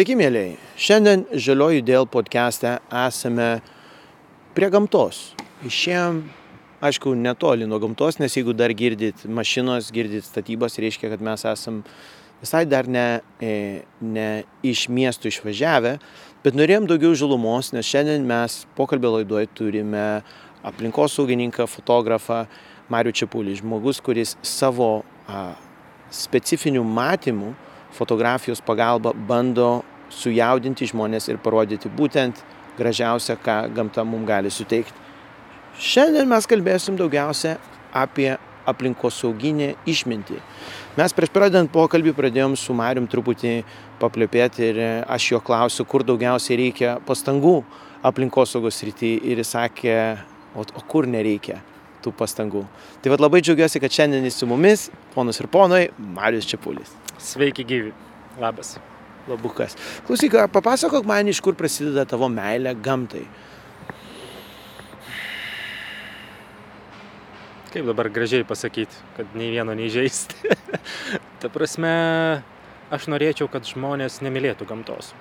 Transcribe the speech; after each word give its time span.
Sveiki, 0.00 0.14
mėlyjei. 0.16 0.54
Šiandien 0.80 1.22
Žaliojų 1.44 1.82
dėl 1.84 2.06
podcast'e 2.08 2.70
esame 3.02 3.58
prie 4.56 4.70
gamtos. 4.72 5.34
Išėjom, 5.68 6.22
aišku, 6.88 7.12
netoli 7.20 7.68
nuo 7.68 7.76
gamtos, 7.82 8.16
nes 8.16 8.32
jeigu 8.32 8.54
dar 8.56 8.72
girdit 8.72 9.26
mašinos, 9.28 9.90
girdit 9.92 10.24
statybos, 10.24 10.78
reiškia, 10.80 11.10
kad 11.12 11.20
mes 11.20 11.44
esam 11.44 11.82
visai 12.40 12.64
dar 12.64 12.88
ne, 12.88 13.20
e, 13.44 13.52
ne 14.00 14.26
iš 14.64 14.86
miestų 14.88 15.34
išvažiavę, 15.34 15.98
bet 16.46 16.56
norėjom 16.56 16.88
daugiau 16.88 17.12
žalumos, 17.12 17.74
nes 17.76 17.84
šiandien 17.84 18.24
mes 18.24 18.62
pokalbio 18.80 19.18
laidoje 19.18 19.52
turime 19.52 20.22
aplinkosaugininką, 20.64 21.68
fotografą 21.68 22.46
Mariu 22.88 23.12
Čiapulį, 23.12 23.60
žmogus, 23.60 24.00
kuris 24.00 24.38
savo 24.40 25.02
a, 25.28 25.50
specifinių 26.08 26.88
matymų 26.88 27.58
fotografijos 27.96 28.62
pagalba 28.64 29.12
bando 29.14 29.80
sujaudinti 30.10 30.88
žmonės 30.90 31.28
ir 31.30 31.38
parodyti 31.42 31.90
būtent 31.90 32.42
gražiausia, 32.78 33.36
ką 33.36 33.62
gamta 33.74 34.04
mums 34.04 34.28
gali 34.28 34.50
suteikti. 34.50 34.96
Šiandien 35.80 36.28
mes 36.28 36.46
kalbėsim 36.50 36.96
daugiausia 36.98 37.56
apie 37.96 38.32
aplinkosauginę 38.68 39.74
išmintį. 39.88 40.40
Mes 40.98 41.14
prieš 41.16 41.32
pradedant 41.32 41.70
pokalbį 41.72 42.12
pradėjom 42.16 42.56
su 42.58 42.74
Marium 42.76 43.06
truputį 43.10 43.60
paplėpėti 44.00 44.66
ir 44.68 44.80
aš 45.06 45.30
jo 45.32 45.40
klausiu, 45.44 45.86
kur 45.88 46.04
daugiausiai 46.06 46.58
reikia 46.60 46.98
pastangų 47.06 47.60
aplinkosaugos 48.06 48.82
rytį 48.86 49.14
ir 49.32 49.40
jis 49.42 49.54
sakė, 49.56 49.96
o, 50.54 50.64
o 50.64 50.84
kur 50.88 51.08
nereikia 51.08 51.60
tų 52.04 52.12
pastangų. 52.16 52.64
Tai 53.02 53.12
vad 53.12 53.22
labai 53.22 53.42
džiaugiuosi, 53.44 53.82
kad 53.82 53.94
šiandien 53.94 54.24
jis 54.28 54.40
su 54.40 54.48
mumis, 54.50 54.88
ponas 55.14 55.40
ir 55.40 55.48
ponai, 55.52 55.88
Marius 55.98 56.48
Čiapulis. 56.50 56.92
Sveiki 57.20 57.66
gyvi. 57.68 57.92
Labas. 58.40 58.78
Labukas. 59.28 59.76
Klausyk, 60.06 60.38
papasakok 60.52 61.04
man, 61.06 61.28
iš 61.28 61.42
kur 61.44 61.54
prasideda 61.58 62.06
tavo 62.08 62.30
meilė 62.32 62.72
gamtai. 62.82 63.26
Kaip 67.70 67.86
dabar 67.86 68.08
gražiai 68.10 68.42
pasakyti, 68.42 68.96
kad 69.14 69.36
nei 69.38 69.52
vieno 69.52 69.76
neįžeisti. 69.78 70.56
Ta 71.40 71.50
prasme, 71.52 71.92
aš 72.90 73.06
norėčiau, 73.12 73.46
kad 73.52 73.68
žmonės 73.68 74.18
nemylėtų 74.26 74.66
gamtos. 74.66 75.12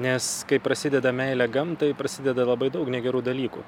Nes 0.00 0.30
kai 0.48 0.60
prasideda 0.64 1.12
meilė 1.12 1.48
gamtai, 1.52 1.90
prasideda 1.98 2.46
labai 2.48 2.70
daug 2.72 2.88
negerų 2.88 3.20
dalykų. 3.26 3.64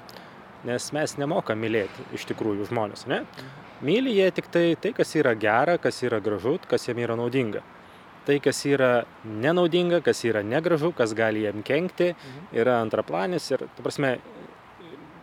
Nes 0.67 0.91
mes 0.93 1.17
nemokam 1.17 1.57
mylėti 1.57 2.05
iš 2.13 2.27
tikrųjų 2.29 2.69
žmonės, 2.69 3.07
ne? 3.09 3.23
Myli 3.81 4.13
jie 4.13 4.27
tik 4.35 4.49
tai, 4.53 4.65
tai, 4.77 4.91
kas 4.93 5.15
yra 5.17 5.33
gera, 5.33 5.79
kas 5.81 6.03
yra 6.05 6.19
gražu, 6.21 6.59
kas 6.69 6.85
jiem 6.85 7.01
yra 7.01 7.15
naudinga 7.17 7.63
tai, 8.25 8.39
kas 8.39 8.59
yra 8.69 9.03
nenaudinga, 9.25 10.01
kas 10.05 10.23
yra 10.27 10.43
negražu, 10.45 10.91
kas 10.97 11.15
gali 11.17 11.45
jam 11.45 11.63
kenkti, 11.65 12.11
mhm. 12.13 12.51
yra 12.61 12.79
antraplanis 12.81 13.49
ir, 13.53 13.65
ta 13.75 13.85
prasme, 13.85 14.15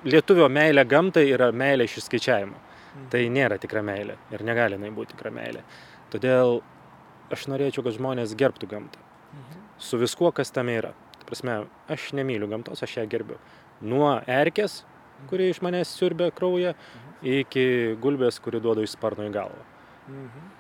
lietuvio 0.09 0.49
meilė 0.53 0.85
gamtai 0.89 1.29
yra 1.31 1.51
meilė 1.53 1.89
iš 1.89 2.01
išskaičiavimo. 2.03 2.59
Mhm. 2.59 3.07
Tai 3.13 3.23
nėra 3.35 3.61
tikra 3.63 3.85
meilė 3.87 4.19
ir 4.35 4.45
negali 4.47 4.79
jinai 4.79 4.91
būti 4.95 5.15
tikra 5.15 5.33
meilė. 5.35 5.63
Todėl 6.13 6.61
aš 7.35 7.47
norėčiau, 7.53 7.85
kad 7.87 7.97
žmonės 7.99 8.35
gerbtų 8.39 8.71
gamtą. 8.71 9.03
Mhm. 9.31 9.65
Su 9.79 10.01
viskuo, 10.01 10.33
kas 10.35 10.51
tam 10.55 10.71
yra. 10.73 10.95
Ta 11.21 11.29
prasme, 11.29 11.61
aš 11.91 12.11
nemyliu 12.19 12.49
gamtos, 12.51 12.83
aš 12.83 12.99
ją 12.99 13.07
gerbiu. 13.11 13.39
Nuo 13.81 14.17
erkės, 14.27 14.83
kuri 15.31 15.51
iš 15.53 15.63
manęs 15.65 15.93
siurbia 15.99 16.31
kraują, 16.35 16.75
iki 17.23 17.97
gulbės, 18.03 18.39
kuri 18.43 18.63
duoda 18.63 18.85
iš 18.87 18.95
sparno 18.95 19.27
į 19.27 19.35
galvą. 19.35 19.67
Mhm. 20.09 20.55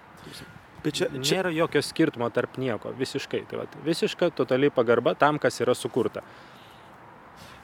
Bet 0.84 0.94
čia, 0.94 1.08
čia 1.18 1.40
nėra 1.40 1.50
jokio 1.54 1.82
skirtumo 1.82 2.28
tarp 2.30 2.58
nieko, 2.60 2.92
visiškai. 2.98 3.42
Tai 3.50 3.64
vat, 3.64 3.74
visiška 3.86 4.30
totali 4.38 4.70
pagarba 4.70 5.16
tam, 5.18 5.40
kas 5.42 5.58
yra 5.64 5.74
sukurta. 5.74 6.22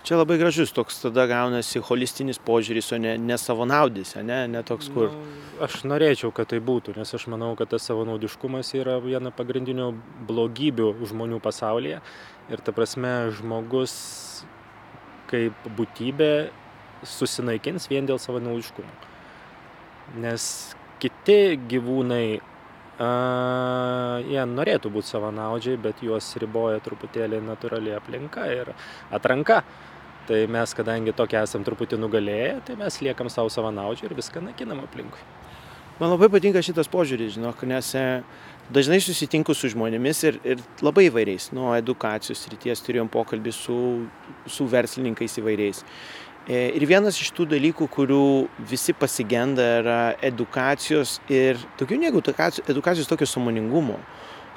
Čia 0.05 0.19
labai 0.19 0.37
gražus 0.37 0.75
toks 0.77 0.99
tada 1.01 1.25
gaunasi 1.25 1.81
holistinis 1.81 2.37
požiūris, 2.45 2.91
o 2.93 2.99
ne, 3.01 3.15
ne 3.17 3.39
savanaudis, 3.41 4.11
ne, 4.21 4.43
ne 4.53 4.61
toks 4.67 4.91
kur. 4.93 5.15
Nu, 5.15 5.45
aš 5.65 5.79
norėčiau, 5.89 6.29
kad 6.35 6.51
tai 6.51 6.59
būtų, 6.61 6.93
nes 6.99 7.15
aš 7.17 7.25
manau, 7.33 7.55
kad 7.57 7.71
tas 7.73 7.87
savanaudiškumas 7.89 8.75
yra 8.77 8.99
viena 9.01 9.33
pagrindinių 9.33 9.87
blogybių 10.29 10.91
žmonių 11.09 11.41
pasaulyje. 11.41 12.03
Ir 12.53 12.65
ta 12.67 12.75
prasme, 12.77 13.15
žmogus 13.39 13.95
kaip 15.31 15.57
būtybė 15.79 16.35
susinaikins 17.09 17.89
vien 17.91 18.07
dėl 18.09 18.21
savanaudiškumo. 18.23 18.91
Nes 20.21 20.47
kiti 21.03 21.57
gyvūnai 21.71 22.27
a, 22.39 23.09
jie 24.27 24.45
norėtų 24.51 24.93
būti 24.95 25.13
savanaudžiai, 25.15 25.81
bet 25.81 26.03
juos 26.05 26.31
riboja 26.41 26.83
truputėlį 26.85 27.43
natūrali 27.45 27.95
aplinka 27.97 28.47
ir 28.53 28.75
atranka. 29.15 29.63
Tai 30.25 30.39
mes, 30.49 30.73
kadangi 30.73 31.13
tokia 31.13 31.43
esam 31.45 31.65
truputį 31.67 31.99
nugalėję, 32.01 32.53
tai 32.65 32.79
mes 32.81 32.97
liekam 33.05 33.29
savo 33.29 33.51
savanaudžiai 33.53 34.09
ir 34.09 34.17
viską 34.17 34.41
nakinam 34.47 34.81
aplinkui. 34.87 35.21
Man 36.01 36.11
labai 36.11 36.27
patinka 36.33 36.59
šitas 36.65 36.89
požiūris, 36.91 37.37
žinok, 37.37 37.61
nes 37.71 37.93
e, 37.95 38.01
dažnai 38.75 38.97
susitinku 39.05 39.55
su 39.55 39.69
žmonėmis 39.71 40.23
ir, 40.27 40.39
ir 40.43 40.63
labai 40.83 41.05
įvairiais. 41.07 41.53
Nuo 41.55 41.69
edukacijos 41.79 42.43
ryties 42.51 42.83
turėjom 42.83 43.11
pokalbį 43.13 43.53
su, 43.55 43.77
su 44.51 44.67
verslininkais 44.73 45.39
įvairiais. 45.39 45.85
E, 46.45 46.75
ir 46.77 46.85
vienas 46.85 47.17
iš 47.17 47.31
tų 47.33 47.47
dalykų, 47.55 47.87
kurių 47.89 48.25
visi 48.69 48.93
pasigenda, 48.93 49.65
yra 49.81 50.01
edukacijos 50.21 51.17
ir 51.33 51.57
tokių 51.81 51.97
negu 52.03 52.21
edukacijos 52.21 53.09
tokio 53.09 53.29
samoningumo, 53.29 53.97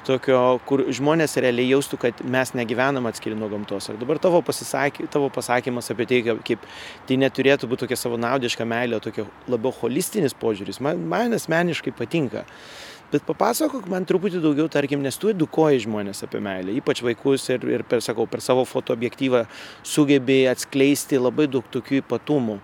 tokio, 0.04 0.58
kur 0.68 0.82
žmonės 0.92 1.38
realiai 1.40 1.70
jaustų, 1.70 2.00
kad 2.02 2.20
mes 2.28 2.52
negyvenam 2.52 3.08
atskiri 3.08 3.38
nuo 3.38 3.48
gamtos. 3.48 3.88
Ar 3.88 3.96
dabar 4.00 4.20
tavo, 4.20 4.42
pasisaky, 4.44 5.08
tavo 5.08 5.30
pasakymas 5.32 5.88
apie 5.94 6.08
tai, 6.10 6.20
kaip 6.44 6.68
tai 7.08 7.18
neturėtų 7.24 7.70
būti 7.70 7.86
tokia 7.86 8.00
savanaudiška 8.02 8.68
meilė, 8.68 9.00
tokia 9.04 9.24
labiau 9.48 9.72
holistinis 9.80 10.36
požiūris, 10.36 10.82
man, 10.84 11.00
man 11.08 11.40
asmeniškai 11.40 11.96
patinka. 11.96 12.44
Bet 13.08 13.24
papasakok 13.24 13.86
man 13.88 14.04
truputį 14.04 14.42
daugiau, 14.44 14.68
tarkim, 14.68 15.00
nes 15.00 15.16
tu 15.16 15.30
edukuoji 15.32 15.80
žmonės 15.86 16.20
apie 16.26 16.42
meilę, 16.44 16.74
ypač 16.76 17.00
vaikus 17.00 17.46
ir, 17.48 17.64
ir 17.72 17.84
per, 17.88 18.02
sakau, 18.04 18.26
per 18.28 18.42
savo 18.44 18.66
fotoobjektyvą 18.68 19.46
sugebėjai 19.80 20.50
atskleisti 20.52 21.16
labai 21.16 21.46
daug 21.48 21.64
tokių 21.72 22.02
ypatumų. 22.02 22.58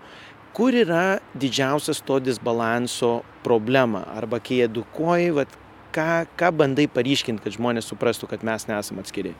Kur 0.55 0.77
yra 0.77 1.17
didžiausias 1.33 2.03
to 2.05 2.19
disbalanso 2.21 3.23
problema? 3.43 4.05
Arba 4.13 4.37
kai 4.37 4.61
edukuoji, 4.67 5.33
vat, 5.39 5.57
ką, 5.97 6.07
ką 6.37 6.53
bandai 6.61 6.85
paryškinti, 6.93 7.41
kad 7.41 7.57
žmonės 7.57 7.89
suprastų, 7.89 8.29
kad 8.29 8.45
mes 8.45 8.69
nesame 8.69 9.01
atskiri? 9.01 9.33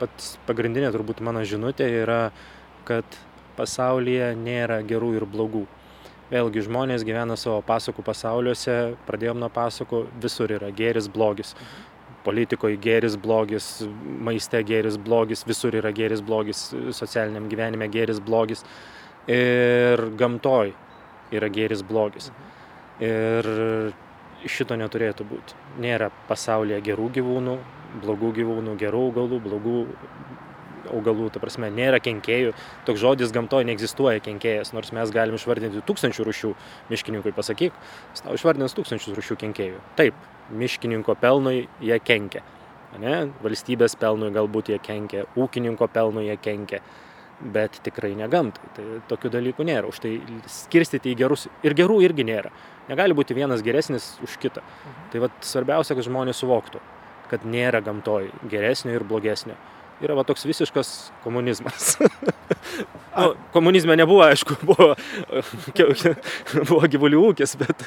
Pats 0.00 0.36
pagrindinė 0.48 0.88
turbūt 0.94 1.20
mano 1.26 1.44
žinutė 1.44 1.92
yra, 2.00 2.22
kad 2.88 3.20
pasaulyje 3.60 4.32
nėra 4.40 4.80
gerų 4.88 5.18
ir 5.20 5.28
blogų 5.28 5.68
Vėlgi 6.28 6.60
žmonės 6.66 7.06
gyvena 7.08 7.38
savo 7.40 7.62
pasakų 7.64 8.02
pasauliuose, 8.04 8.74
pradėjom 9.06 9.38
nuo 9.40 9.48
pasakų, 9.48 10.02
visur 10.20 10.52
yra 10.52 10.68
gėris, 10.76 11.06
blogis. 11.08 11.54
Politikoje 12.26 12.76
gėris, 12.84 13.16
blogis, 13.16 13.68
maiste 14.26 14.60
gėris, 14.68 14.98
blogis, 15.00 15.46
visur 15.48 15.78
yra 15.78 15.88
gėris, 15.96 16.20
blogis, 16.20 16.66
socialiniam 16.98 17.46
gyvenime 17.48 17.88
gėris, 17.88 18.20
blogis. 18.20 18.66
Ir 19.32 20.04
gamtoj 20.20 20.74
yra 21.32 21.48
gėris, 21.48 21.80
blogis. 21.88 22.28
Ir 23.00 23.48
šito 24.44 24.76
neturėtų 24.76 25.24
būti. 25.32 25.56
Nėra 25.80 26.10
pasaulyje 26.28 26.82
gerų 26.90 27.08
gyvūnų, 27.16 27.56
blogų 28.04 28.34
gyvūnų, 28.42 28.76
gerų 28.84 29.04
augalų, 29.08 29.40
blogų 29.48 29.78
augalų, 30.92 31.28
ta 31.34 31.42
prasme, 31.42 31.70
nėra 31.74 32.00
kenkėjų. 32.02 32.54
Toks 32.88 33.02
žodis 33.02 33.32
gamtoje 33.34 33.68
neegzistuoja 33.68 34.22
kenkėjas, 34.24 34.72
nors 34.76 34.92
mes 34.96 35.12
galim 35.14 35.38
išvardinti 35.38 35.84
tūkstančių 35.88 36.26
rušių, 36.28 36.52
miškininkui 36.92 37.34
pasakyk, 37.36 37.76
jis 38.14 38.24
tau 38.24 38.36
išvardins 38.36 38.76
tūkstančius 38.76 39.16
rušių 39.18 39.38
kenkėjų. 39.44 39.82
Taip, 40.00 40.16
miškininko 40.50 41.16
pelnui 41.20 41.66
jie 41.80 41.98
kenkia. 42.00 42.44
Ne? 42.98 43.28
Valstybės 43.44 43.98
pelnui 44.00 44.30
galbūt 44.32 44.72
jie 44.72 44.78
kenkia, 44.80 45.26
ūkininko 45.36 45.90
pelnui 45.92 46.24
jie 46.30 46.38
kenkia, 46.40 46.80
bet 47.54 47.80
tikrai 47.84 48.14
ne 48.18 48.28
gamtai. 48.32 48.72
Tai 48.76 48.86
tokių 49.10 49.32
dalykų 49.36 49.66
nėra. 49.68 49.90
Už 49.90 50.00
tai 50.02 50.14
skirstyti 50.48 51.12
į 51.12 51.18
gerus 51.20 51.46
ir 51.66 51.76
gerų 51.78 52.00
irgi 52.06 52.26
nėra. 52.26 52.52
Negali 52.88 53.16
būti 53.16 53.36
vienas 53.36 53.62
geresnis 53.62 54.14
už 54.24 54.38
kitą. 54.40 54.64
Mhm. 54.64 55.10
Tai 55.12 55.24
vat, 55.26 55.42
svarbiausia, 55.44 55.98
kad 55.98 56.08
žmonės 56.08 56.40
suvoktų, 56.40 56.80
kad 57.28 57.44
nėra 57.44 57.82
gamtoj 57.84 58.32
geresnio 58.48 58.96
ir 58.96 59.04
blogesnio 59.04 59.58
yra 60.04 60.16
va 60.18 60.24
toks 60.26 60.46
visiškas 60.46 60.92
komunizmas. 61.24 61.96
nu, 63.20 63.32
komunizme 63.52 63.96
nebuvo, 63.98 64.22
aišku, 64.28 64.58
buvo, 64.62 64.92
buvo 66.70 66.90
gyvulių 66.90 67.22
ūkis, 67.30 67.56
bet, 67.60 67.86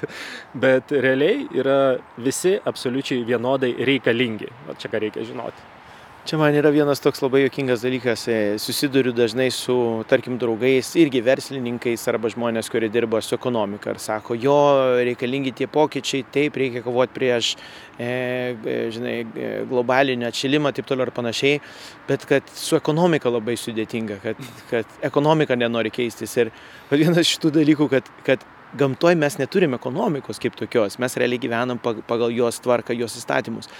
bet 0.65 0.91
realiai 0.91 1.45
yra 1.55 1.77
visi 2.19 2.57
absoliučiai 2.59 3.23
vienodai 3.27 3.73
reikalingi. 3.91 4.51
O 4.69 4.77
čia 4.79 4.91
ką 4.91 5.05
reikia 5.05 5.27
žinoti. 5.27 5.80
Čia 6.21 6.37
man 6.37 6.53
yra 6.53 6.69
vienas 6.69 6.99
toks 7.01 7.17
labai 7.23 7.39
jokingas 7.41 7.81
dalykas. 7.81 8.27
E, 8.29 8.33
susiduriu 8.61 9.09
dažnai 9.17 9.47
su, 9.49 9.73
tarkim, 10.05 10.35
draugais, 10.37 10.91
irgi 11.01 11.17
verslininkais 11.25 12.03
arba 12.11 12.29
žmonės, 12.29 12.69
kurie 12.69 12.91
dirba 12.93 13.23
su 13.25 13.33
ekonomika. 13.33 13.95
Ir 13.95 14.01
sako, 14.03 14.37
jo, 14.37 14.57
reikalingi 15.01 15.55
tie 15.57 15.65
pokyčiai, 15.65 16.27
taip, 16.29 16.59
reikia 16.61 16.83
kovoti 16.85 17.17
prieš, 17.17 17.49
e, 17.97 18.11
e 18.53 18.77
žinai, 18.93 19.15
e, 19.25 19.49
globalinį 19.73 20.29
atšilimą, 20.29 20.75
taip 20.77 20.91
toliau 20.93 21.09
ir 21.09 21.13
panašiai. 21.17 21.57
Bet 22.05 22.29
kad 22.29 22.53
su 22.53 22.77
ekonomika 22.77 23.33
labai 23.33 23.57
sudėtinga, 23.57 24.21
kad, 24.21 24.45
kad 24.69 24.95
ekonomika 25.09 25.57
nenori 25.57 25.89
keistis. 25.89 26.37
Ir 26.37 26.53
vienas 26.93 27.25
iš 27.25 27.33
šitų 27.39 27.55
dalykų, 27.57 27.89
kad, 27.97 28.15
kad 28.29 28.45
gamtoje 28.77 29.17
mes 29.17 29.41
neturim 29.41 29.73
ekonomikos 29.81 30.37
kaip 30.39 30.53
tokios, 30.61 31.01
mes 31.01 31.17
realiai 31.17 31.41
gyvenam 31.41 31.81
pagal 31.81 32.29
jos 32.29 32.61
tvarką, 32.61 32.93
jos 33.01 33.17
įstatymus 33.17 33.73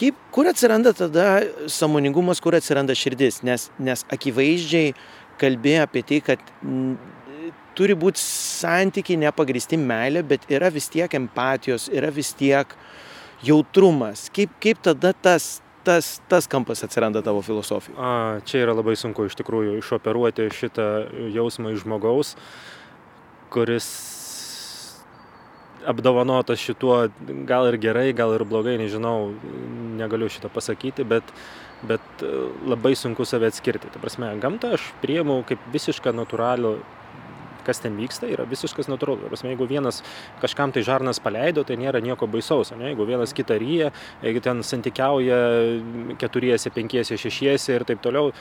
kaip, 0.00 0.18
kur 0.32 0.48
atsiranda 0.48 0.92
tada 0.96 1.26
samoningumas, 1.68 2.40
kur 2.40 2.56
atsiranda 2.56 2.96
širdis, 2.96 3.42
nes, 3.46 3.68
nes 3.78 4.04
akivaizdžiai 4.12 4.94
kalbėjo 5.40 5.86
apie 5.86 6.02
tai, 6.06 6.20
kad 6.24 6.52
m, 6.64 6.94
turi 7.78 7.96
būti 7.98 8.20
santykiai 8.22 9.20
nepagristi 9.20 9.78
meilė, 9.80 10.24
bet 10.26 10.46
yra 10.52 10.70
vis 10.72 10.88
tiek 10.92 11.12
empatijos, 11.20 11.88
yra 11.92 12.12
vis 12.14 12.32
tiek 12.36 12.72
jautrumas. 13.46 14.28
Kaip, 14.36 14.52
kaip 14.62 14.80
tada 14.84 15.12
tas, 15.16 15.58
tas, 15.86 16.12
tas 16.28 16.48
kampas 16.50 16.84
atsiranda 16.86 17.22
tavo 17.24 17.42
filosofijoje? 17.44 17.98
A, 18.00 18.40
čia 18.48 18.64
yra 18.66 18.76
labai 18.76 18.96
sunku 19.00 19.28
iš 19.28 19.36
tikrųjų 19.40 19.78
išoperuoti 19.80 20.50
šitą 20.56 20.88
jausmą 21.36 21.74
iš 21.74 21.84
žmogaus, 21.86 22.34
kuris 23.52 23.88
apdovanotas 25.88 26.60
šituo 26.60 27.08
gal 27.48 27.70
ir 27.70 27.78
gerai, 27.80 28.10
gal 28.16 28.34
ir 28.36 28.44
blogai, 28.48 28.76
nežinau, 28.80 29.32
negaliu 30.00 30.28
šito 30.32 30.50
pasakyti, 30.52 31.04
bet, 31.08 31.34
bet 31.86 32.24
e, 32.24 32.30
labai 32.68 32.94
sunku 32.98 33.26
save 33.28 33.50
atskirti. 33.50 33.90
Ta 33.92 34.02
prasme, 34.02 34.30
gamtą 34.42 34.74
aš 34.76 34.90
priemu 35.04 35.42
kaip 35.48 35.62
visišką 35.74 36.14
natūralų 36.16 36.78
kas 37.64 37.82
ten 37.84 37.96
vyksta, 37.98 38.28
yra 38.32 38.46
visiškas 38.48 38.88
natūralu. 38.90 39.28
Prasme, 39.30 39.52
jeigu 39.52 39.68
vienas 39.68 40.00
kažkam 40.42 40.72
tai 40.74 40.82
žarnas 40.86 41.20
paleido, 41.22 41.64
tai 41.68 41.76
nėra 41.80 42.00
nieko 42.04 42.28
baisaus. 42.30 42.72
Ne? 42.74 42.90
Jeigu 42.90 43.06
vienas 43.08 43.34
kitą 43.36 43.58
ryja, 43.60 43.92
jeigu 44.24 44.42
ten 44.44 44.64
santykiauja 44.66 45.40
keturiese, 46.20 46.72
penkiese, 46.74 47.18
šešiese 47.20 47.76
ir 47.76 47.86
taip 47.88 48.02
toliau, 48.04 48.32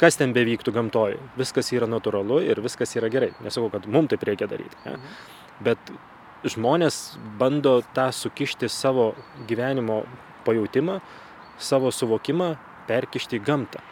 kas 0.00 0.18
ten 0.18 0.34
bevyktų 0.36 0.74
gamtoje, 0.74 1.18
viskas 1.38 1.72
yra 1.76 1.88
natūralu 1.90 2.40
ir 2.46 2.62
viskas 2.64 2.94
yra 2.98 3.10
gerai. 3.12 3.32
Nesakau, 3.44 3.70
kad 3.74 3.88
mums 3.90 4.14
taip 4.14 4.24
reikia 4.28 4.50
daryti. 4.50 4.78
Ne? 4.86 4.96
Mhm. 4.96 5.18
Bet 5.68 5.92
žmonės 6.46 7.18
bando 7.38 7.80
tą 7.96 8.08
sukišti 8.14 8.68
savo 8.70 9.12
gyvenimo 9.48 10.02
pajūtimą, 10.46 10.98
savo 11.58 11.90
suvokimą, 11.94 12.54
perkišti 12.88 13.38
į 13.38 13.44
gamtą. 13.44 13.82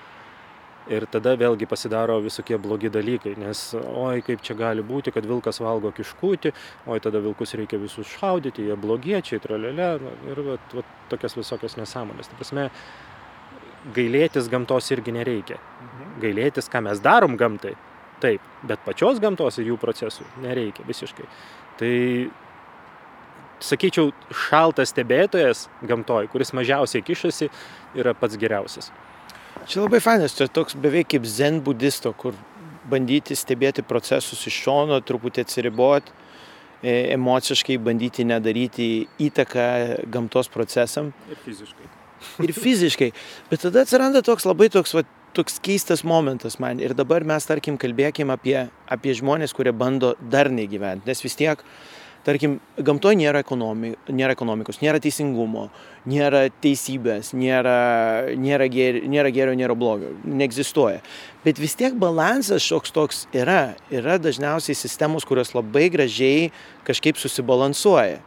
Ir 0.86 1.02
tada 1.10 1.32
vėlgi 1.34 1.66
pasidaro 1.66 2.20
visokie 2.22 2.54
blogi 2.62 2.86
dalykai, 2.94 3.32
nes 3.42 3.60
oi 3.74 4.20
kaip 4.22 4.44
čia 4.46 4.54
gali 4.54 4.84
būti, 4.86 5.10
kad 5.10 5.26
vilkas 5.26 5.58
valgo 5.58 5.90
kiškutį, 5.90 6.52
oi 6.86 7.00
tada 7.02 7.18
vilkus 7.24 7.56
reikia 7.58 7.80
visus 7.82 8.06
šaudyti, 8.20 8.68
jie 8.68 8.76
blogiečiai, 8.78 9.42
tralelė, 9.42 9.88
nu, 10.04 10.14
ir 10.30 10.42
vat, 10.46 10.78
vat, 10.78 10.94
tokias 11.10 11.34
visokias 11.34 11.74
nesąmonės. 11.80 12.30
Tai 12.30 12.38
prasme, 12.38 12.68
gailėtis 13.98 14.46
gamtos 14.52 14.92
irgi 14.94 15.16
nereikia. 15.18 15.58
Mhm. 15.58 16.16
Gailėtis, 16.22 16.70
ką 16.70 16.84
mes 16.86 17.02
darom 17.02 17.34
gamtai, 17.40 17.74
taip, 18.22 18.46
bet 18.62 18.86
pačios 18.86 19.18
gamtos 19.18 19.58
ir 19.58 19.72
jų 19.72 19.82
procesų 19.82 20.28
nereikia 20.46 20.86
visiškai. 20.86 21.26
Tai 21.80 21.94
sakyčiau, 23.64 24.12
šaltas 24.46 24.92
stebėtojas 24.92 25.66
gamtoj, 25.86 26.28
kuris 26.32 26.52
mažiausiai 26.56 27.04
kišasi, 27.04 27.48
yra 27.96 28.14
pats 28.16 28.38
geriausias. 28.40 28.90
Čia 29.66 29.82
labai 29.82 30.00
fainas, 30.04 30.36
čia 30.36 30.46
toks 30.52 30.76
beveik 30.78 31.08
kaip 31.14 31.26
zen 31.26 31.58
budisto, 31.64 32.12
kur 32.14 32.36
bandyti 32.90 33.34
stebėti 33.34 33.82
procesus 33.86 34.44
iš 34.46 34.60
šono, 34.66 35.00
truputį 35.02 35.42
atsiriboti, 35.42 36.12
e, 36.82 36.94
emociškai 37.16 37.78
bandyti 37.82 38.26
nedaryti 38.28 38.88
įtaką 39.26 39.66
gamtos 40.12 40.52
procesam. 40.52 41.10
Ir 41.30 41.40
fiziškai. 41.44 41.88
Ir 42.44 42.52
fiziškai. 42.56 43.10
Bet 43.50 43.64
tada 43.66 43.82
atsiranda 43.86 44.22
toks 44.24 44.46
labai 44.46 44.68
toks, 44.72 44.94
va, 44.96 45.02
toks 45.34 45.58
keistas 45.62 46.04
momentas 46.04 46.58
man. 46.62 46.80
Ir 46.80 46.94
dabar 46.96 47.24
mes, 47.26 47.46
tarkim, 47.48 47.78
kalbėkim 47.80 48.32
apie, 48.34 48.58
apie 48.88 49.14
žmonės, 49.18 49.54
kurie 49.56 49.74
bando 49.74 50.14
darniai 50.20 50.68
gyventi. 50.70 51.08
Nes 51.08 51.22
vis 51.24 51.36
tiek, 51.38 51.62
tarkim, 52.26 52.58
gamtoje 52.82 53.18
nėra, 53.20 53.42
ekonomi, 53.44 53.94
nėra 54.10 54.36
ekonomikos, 54.36 54.80
nėra 54.82 55.00
teisingumo, 55.02 55.68
nėra 56.10 56.46
teisybės, 56.62 57.32
nėra, 57.36 57.76
nėra, 58.38 58.70
gėrio, 58.72 59.04
nėra 59.10 59.32
gėrio, 59.34 59.56
nėra 59.58 59.76
blogio, 59.78 60.14
neegzistuoja. 60.26 61.02
Bet 61.44 61.60
vis 61.62 61.76
tiek 61.78 61.98
balansas 62.00 62.64
šioks 62.66 62.94
toks 62.96 63.26
yra. 63.36 63.76
Yra 63.94 64.18
dažniausiai 64.22 64.78
sistemos, 64.78 65.26
kurios 65.28 65.54
labai 65.54 65.88
gražiai 65.94 66.48
kažkaip 66.88 67.20
susibalansuoja. 67.20 68.22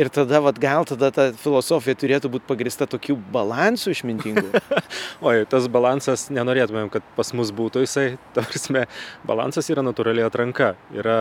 Ir 0.00 0.08
tada, 0.08 0.40
vat, 0.40 0.56
gal 0.56 0.86
tada 0.88 1.10
ta 1.12 1.26
filosofija 1.36 1.96
turėtų 2.00 2.30
būti 2.32 2.48
pagrista 2.48 2.86
tokių 2.88 3.18
balansų 3.34 3.92
išmintingų. 3.92 4.60
Oi, 5.28 5.42
tas 5.52 5.68
balansas 5.72 6.30
nenorėtumėm, 6.32 6.88
kad 6.94 7.04
pas 7.16 7.32
mus 7.36 7.52
būtų 7.52 7.84
jisai. 7.84 8.06
Tarsime, 8.32 8.86
balansas 9.28 9.68
yra 9.68 9.84
natūraliai 9.84 10.24
atranka. 10.30 10.72
Yra 10.96 11.18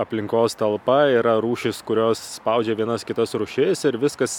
aplinkos 0.00 0.56
talpa, 0.56 1.02
yra 1.12 1.36
rūšis, 1.44 1.82
kurios 1.84 2.22
spaudžia 2.38 2.78
vienas 2.78 3.04
kitas 3.04 3.36
rūšis 3.36 3.84
ir 3.90 4.00
viskas 4.00 4.38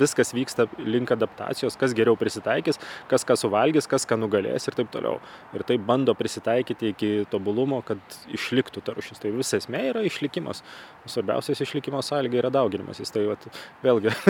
viskas 0.00 0.32
vyksta 0.36 0.66
link 0.80 1.12
adaptacijos, 1.14 1.76
kas 1.80 1.94
geriau 1.96 2.16
prisitaikys, 2.18 2.80
kas 3.10 3.26
ką 3.26 3.36
suvalgys, 3.38 3.88
kas 3.90 4.06
ką 4.08 4.18
nugalės 4.20 4.68
ir 4.68 4.76
taip 4.78 4.90
toliau. 4.94 5.20
Ir 5.56 5.64
taip 5.68 5.84
bando 5.86 6.14
prisitaikyti 6.18 6.92
iki 6.94 7.10
tobulumo, 7.32 7.82
kad 7.86 8.00
išliktų 8.34 8.84
ta 8.86 8.96
rušis. 8.96 9.20
Tai 9.22 9.34
visa 9.36 9.60
esmė 9.60 9.82
yra 9.92 10.04
išlikimas. 10.06 10.62
Svarbiausias 11.06 11.62
išlikimo 11.64 12.02
sąlyga 12.04 12.42
yra 12.42 12.52
dauginimasis. 12.54 13.12
Tai 13.14 13.26
vat, 13.30 13.46
vėlgi, 13.84 14.14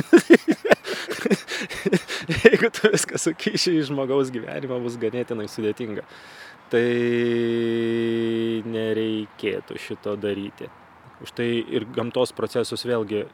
jeigu 2.45 2.73
tu 2.75 2.91
viską 2.93 3.21
sukyši 3.21 3.79
į 3.81 3.87
žmogaus 3.91 4.33
gyvenimą, 4.35 4.81
bus 4.85 4.99
ganėtinai 5.01 5.49
sudėtinga. 5.51 6.07
Tai 6.73 6.87
nereikėtų 8.67 9.79
šito 9.79 10.17
daryti. 10.19 10.67
Už 11.23 11.33
tai 11.33 11.49
ir 11.63 11.87
gamtos 11.97 12.35
procesus 12.37 12.85
vėlgi 12.85 13.25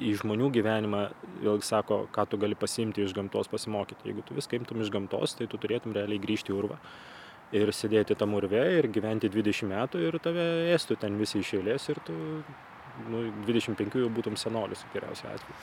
į 0.00 0.14
žmonių 0.22 0.50
gyvenimą 0.54 1.04
vėlgi 1.42 1.66
sako, 1.66 2.04
ką 2.14 2.24
tu 2.30 2.40
gali 2.40 2.58
pasimti 2.58 3.04
iš 3.04 3.14
gamtos 3.16 3.50
pasimokyti. 3.50 4.08
Jeigu 4.10 4.24
tu 4.26 4.36
viską 4.36 4.60
imtum 4.60 4.82
iš 4.82 4.90
gamtos, 4.94 5.36
tai 5.38 5.48
tu 5.50 5.60
turėtum 5.60 5.96
realiai 5.96 6.22
grįžti 6.22 6.54
į 6.54 6.58
urvą 6.58 6.78
ir 7.56 7.70
sėdėti 7.72 8.16
tam 8.18 8.34
urve 8.36 8.60
ir 8.78 8.88
gyventi 8.92 9.30
20 9.32 9.70
metų 9.70 10.02
ir 10.04 10.18
tave 10.22 10.44
ėstų 10.74 10.98
ten 11.00 11.16
visi 11.20 11.40
iš 11.40 11.54
eilės 11.58 11.88
ir 11.88 12.00
tu 12.04 12.16
nu, 13.08 13.28
25 13.46 14.02
jau 14.02 14.10
būtum 14.12 14.36
senolis 14.36 14.84
geriausiu 14.92 15.30
atveju. 15.32 15.56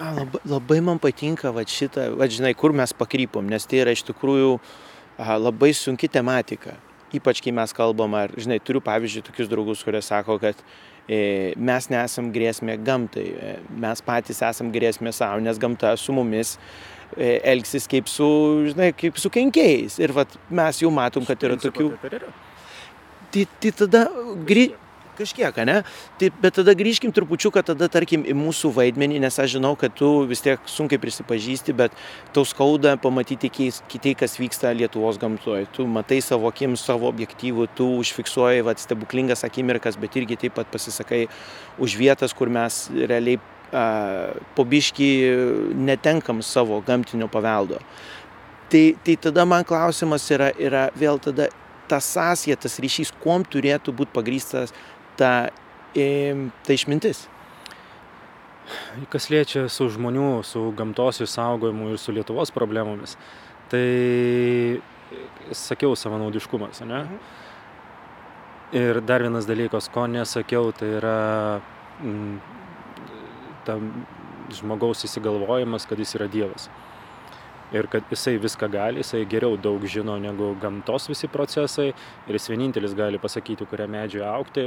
Labai, 0.00 0.40
labai 0.48 0.78
man 0.80 0.98
patinka 0.98 1.52
va 1.52 1.62
šitą, 1.68 2.06
va 2.16 2.26
žinai, 2.30 2.54
kur 2.56 2.72
mes 2.72 2.94
pakrypom, 2.96 3.44
nes 3.52 3.66
tai 3.68 3.82
yra 3.82 3.92
iš 3.92 4.06
tikrųjų 4.08 4.54
a, 4.56 5.36
labai 5.36 5.74
sunki 5.76 6.08
tematika. 6.08 6.78
Ypač 7.12 7.42
kai 7.44 7.52
mes 7.52 7.74
kalbam, 7.76 8.14
ar, 8.16 8.32
žinai, 8.38 8.60
turiu 8.64 8.80
pavyzdžiui 8.86 9.26
tokius 9.26 9.50
draugus, 9.50 9.82
kurie 9.84 10.00
sako, 10.02 10.38
kad 10.40 10.58
mes 11.56 11.88
nesam 11.90 12.30
grėsmė 12.34 12.76
gamtai, 12.86 13.26
e, 13.30 13.54
mes 13.82 14.02
patys 14.06 14.42
esam 14.46 14.70
grėsmė 14.74 15.12
savo, 15.16 15.40
nes 15.42 15.58
gamta 15.60 15.94
su 15.98 16.14
mumis 16.14 16.56
e, 17.16 17.38
elgsis 17.52 17.88
kaip 17.90 18.10
su, 18.10 18.28
žinai, 18.70 18.92
kaip 18.96 19.18
su 19.18 19.32
kenkėjais. 19.32 19.98
Ir 20.02 20.14
vat, 20.16 20.36
mes 20.50 20.82
jau 20.82 20.92
matom, 20.94 21.26
kad 21.28 21.42
yra 21.48 21.58
tokių... 21.60 21.92
Tai, 23.30 23.42
tai 23.62 23.70
tada 23.78 24.06
grįžti 24.46 24.89
kažkiek, 25.20 25.60
ne? 25.68 25.80
Tai, 26.20 26.30
bet 26.42 26.56
tada 26.58 26.74
grįžkim 26.76 27.12
trupučiuką 27.14 27.62
tada, 27.72 27.88
tarkim, 27.92 28.24
į 28.24 28.34
mūsų 28.38 28.72
vaidmenį, 28.76 29.20
nes 29.24 29.38
aš 29.42 29.56
žinau, 29.58 29.74
kad 29.78 29.94
tu 29.96 30.10
vis 30.30 30.42
tiek 30.44 30.64
sunkiai 30.70 31.00
prisipažįsti, 31.02 31.76
bet 31.76 31.96
tau 32.36 32.46
skauda 32.48 32.96
pamatyti 33.00 33.52
kitai, 33.52 34.16
kas 34.18 34.38
vyksta 34.40 34.72
Lietuvos 34.76 35.20
gamtoje. 35.20 35.68
Tu 35.76 35.86
matai 35.90 36.20
savo 36.24 36.50
akim, 36.50 36.76
savo 36.80 37.10
objektyvų, 37.10 37.68
tu 37.78 37.88
užfiksuoji 38.00 38.66
vat, 38.66 38.82
stebuklingas 38.82 39.44
akimirkas, 39.48 39.98
bet 40.00 40.16
irgi 40.20 40.40
taip 40.46 40.56
pat 40.58 40.70
pasisakai 40.72 41.26
už 41.80 41.98
vietas, 42.00 42.34
kur 42.36 42.52
mes 42.52 42.86
realiai 42.94 43.40
a, 43.72 43.84
pobiški 44.56 45.10
netenkam 45.76 46.42
savo 46.46 46.80
gamtinio 46.86 47.30
paveldo. 47.30 47.80
Tai, 48.70 48.84
tai 49.02 49.16
tada 49.18 49.42
man 49.50 49.64
klausimas 49.66 50.28
yra, 50.30 50.52
yra 50.54 50.84
vėl 50.94 51.18
tada 51.18 51.48
ta 51.90 51.98
sąsaja, 51.98 52.54
tas 52.54 52.78
ryšys, 52.78 53.10
kuom 53.22 53.42
turėtų 53.42 53.94
būti 53.98 54.14
pagrystas 54.14 54.74
ta, 55.20 55.50
ta 55.92 56.72
išmintis. 56.76 57.26
Kas 59.10 59.26
liečia 59.32 59.66
su 59.68 59.88
žmonių, 59.90 60.44
su 60.46 60.62
gamtos 60.78 61.20
išsaugojimu 61.24 61.90
ir 61.90 61.98
su 61.98 62.14
Lietuvos 62.14 62.52
problemomis, 62.54 63.16
tai 63.70 64.78
sakiau 65.56 65.96
savanaudiškumas, 65.98 66.82
ne? 66.86 67.04
Mhm. 67.04 67.20
Ir 68.80 69.00
dar 69.02 69.24
vienas 69.24 69.48
dalykas, 69.50 69.88
ko 69.90 70.06
nesakiau, 70.06 70.70
tai 70.70 70.92
yra 71.00 71.16
m, 71.98 72.12
mm, 72.12 72.36
ta 73.66 73.74
žmogaus 74.54 75.02
įsigalvojimas, 75.08 75.88
kad 75.90 75.98
jis 75.98 76.14
yra 76.14 76.28
Dievas. 76.30 76.68
Ir 77.72 77.86
kad 77.86 78.02
jisai 78.10 78.38
viską 78.38 78.68
gali, 78.70 79.02
jisai 79.04 79.24
geriau 79.30 79.56
daug 79.56 79.84
žino 79.86 80.16
negu 80.18 80.54
gamtos 80.60 81.08
visi 81.10 81.28
procesai 81.30 81.90
ir 81.90 82.38
jis 82.38 82.48
vienintelis 82.50 82.94
gali 82.98 83.20
pasakyti, 83.22 83.66
kurią 83.70 83.86
medžiui 83.90 84.24
aukti, 84.26 84.64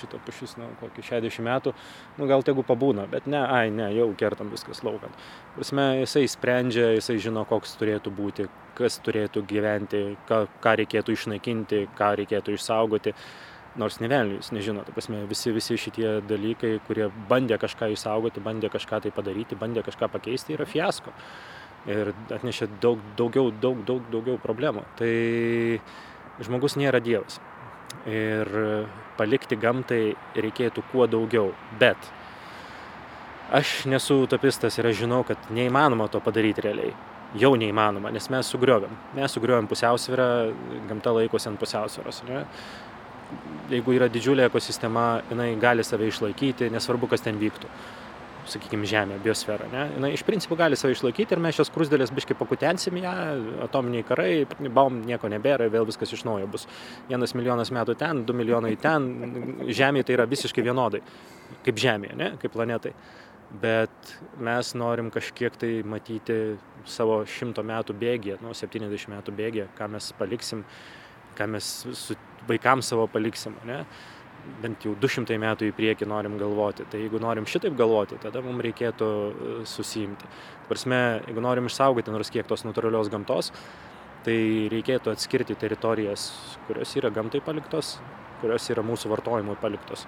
šitą 0.00 0.20
pušis, 0.26 0.56
na, 0.60 0.68
kokį 0.80 1.06
60 1.10 1.46
metų, 1.46 1.74
nu, 2.18 2.28
gal 2.30 2.46
tegu 2.46 2.64
pabūna, 2.66 3.08
bet 3.10 3.26
ne, 3.26 3.42
ai, 3.42 3.70
ne, 3.74 3.88
jau 3.96 4.12
kertam 4.18 4.52
viskas 4.54 4.84
laukant. 4.86 5.26
Prasme, 5.56 5.88
jisai 6.02 6.26
sprendžia, 6.30 6.92
jisai 7.00 7.18
žino, 7.22 7.44
koks 7.48 7.74
turėtų 7.80 8.14
būti, 8.14 8.48
kas 8.78 9.00
turėtų 9.02 9.42
gyventi, 9.48 10.06
ką, 10.28 10.46
ką 10.62 10.78
reikėtų 10.82 11.18
išnaikinti, 11.18 11.86
ką 11.98 12.14
reikėtų 12.22 12.56
išsaugoti 12.56 13.16
nors 13.76 13.98
nevelniui 14.00 14.38
jis 14.38 14.54
nežino, 14.56 14.80
ta 14.86 14.92
prasme, 14.96 15.18
visi, 15.28 15.50
visi 15.52 15.76
šitie 15.76 16.22
dalykai, 16.24 16.78
kurie 16.86 17.10
bandė 17.28 17.58
kažką 17.60 17.90
išsaugoti, 17.92 18.40
bandė 18.40 18.70
kažką 18.72 19.02
tai 19.04 19.12
padaryti, 19.12 19.58
bandė 19.60 19.84
kažką 19.84 20.08
pakeisti, 20.14 20.56
yra 20.56 20.64
fiasko 20.68 21.12
ir 21.90 22.12
atnešė 22.34 22.68
daug, 22.82 23.00
daugiau, 23.18 23.50
daug, 23.62 23.82
daug, 23.86 24.04
daugiau 24.12 24.38
problemų. 24.42 24.84
Tai 24.98 25.10
žmogus 26.44 26.76
nėra 26.80 27.00
Dievas. 27.02 27.38
Ir 28.10 28.50
palikti 29.16 29.58
gamtai 29.58 30.16
reikėtų 30.36 30.84
kuo 30.92 31.06
daugiau. 31.10 31.52
Bet 31.80 32.10
aš 33.54 33.84
nesu 33.90 34.22
utopistas 34.24 34.78
ir 34.78 34.90
aš 34.90 35.04
žinau, 35.04 35.22
kad 35.26 35.50
neįmanoma 35.54 36.10
to 36.12 36.20
padaryti 36.22 36.66
realiai. 36.66 36.94
Jau 37.36 37.52
neįmanoma, 37.58 38.12
nes 38.14 38.30
mes 38.32 38.48
sugriovėm. 38.48 38.92
Mes 39.16 39.32
sugriovėm 39.34 39.66
pusiausvyrą, 39.70 40.28
gamta 40.88 41.12
laikosi 41.16 41.50
ant 41.50 41.60
pusiausvyros. 41.60 42.22
Ne? 42.28 42.44
Jeigu 43.72 43.96
yra 43.96 44.06
didžiulė 44.12 44.46
ekosistema, 44.46 45.20
jinai 45.30 45.50
gali 45.60 45.84
save 45.84 46.06
išlaikyti, 46.06 46.70
nesvarbu, 46.72 47.10
kas 47.10 47.26
ten 47.26 47.40
vyktų 47.40 47.70
sakykime, 48.50 48.86
Žemė, 48.88 49.18
biosfera. 49.24 49.66
Ne? 49.72 49.84
Na, 50.02 50.10
iš 50.12 50.22
principo 50.26 50.56
gali 50.58 50.78
save 50.78 50.94
išlaikyti 50.96 51.36
ir 51.36 51.42
mes 51.42 51.56
šios 51.58 51.70
krusdėlės 51.74 52.12
biškai 52.14 52.36
pakutensim 52.38 52.98
ją, 53.02 53.12
atominiai 53.66 54.06
karai, 54.06 54.30
baum 54.72 55.02
nieko 55.06 55.30
nebėra, 55.32 55.68
vėl 55.72 55.86
viskas 55.88 56.14
iš 56.16 56.24
naujo 56.28 56.48
bus. 56.50 56.66
Vienas 57.10 57.36
milijonas 57.38 57.72
metų 57.74 57.96
ten, 58.00 58.24
du 58.28 58.36
milijonai 58.36 58.74
ten, 58.80 59.08
Žemė 59.66 60.04
tai 60.06 60.18
yra 60.18 60.28
visiškai 60.30 60.64
vienodai, 60.66 61.02
kaip 61.66 61.80
Žemė, 61.82 62.12
ne? 62.18 62.32
kaip 62.42 62.54
planetai. 62.56 62.94
Bet 63.62 64.16
mes 64.42 64.72
norim 64.74 65.12
kažkiek 65.14 65.54
tai 65.60 65.70
matyti 65.86 66.56
savo 66.86 67.20
šimto 67.30 67.62
metų 67.66 67.94
bėgį, 67.98 68.40
nu, 68.42 68.54
70 68.58 69.12
metų 69.12 69.34
bėgį, 69.36 69.68
ką 69.78 69.86
mes 69.94 70.10
paliksim, 70.18 70.64
ką 71.38 71.46
mes 71.54 71.70
su 71.94 72.16
vaikams 72.48 72.90
savo 72.90 73.06
paliksim. 73.10 73.54
Ne? 73.68 73.84
Bent 74.62 74.84
jau 74.86 74.94
200 75.00 75.38
metų 75.40 75.70
į 75.70 75.74
priekį 75.76 76.08
norim 76.10 76.36
galvoti. 76.40 76.86
Tai 76.90 77.00
jeigu 77.00 77.20
norim 77.22 77.46
šitaip 77.48 77.76
galvoti, 77.78 78.18
tada 78.22 78.42
mums 78.44 78.64
reikėtų 78.66 79.08
e, 79.08 79.56
susijimti. 79.68 80.28
Prasme, 80.70 81.00
jeigu 81.28 81.44
norim 81.44 81.70
išsaugoti 81.70 82.14
nors 82.14 82.32
kiek 82.34 82.48
tos 82.48 82.64
natūralios 82.66 83.10
gamtos, 83.12 83.52
tai 84.26 84.36
reikėtų 84.72 85.12
atskirti 85.12 85.56
teritorijas, 85.58 86.28
kurios 86.66 86.94
yra 86.98 87.12
gamtai 87.14 87.42
paliktos, 87.44 87.96
kurios 88.40 88.66
yra 88.72 88.84
mūsų 88.86 89.12
vartojimui 89.12 89.58
paliktos 89.62 90.06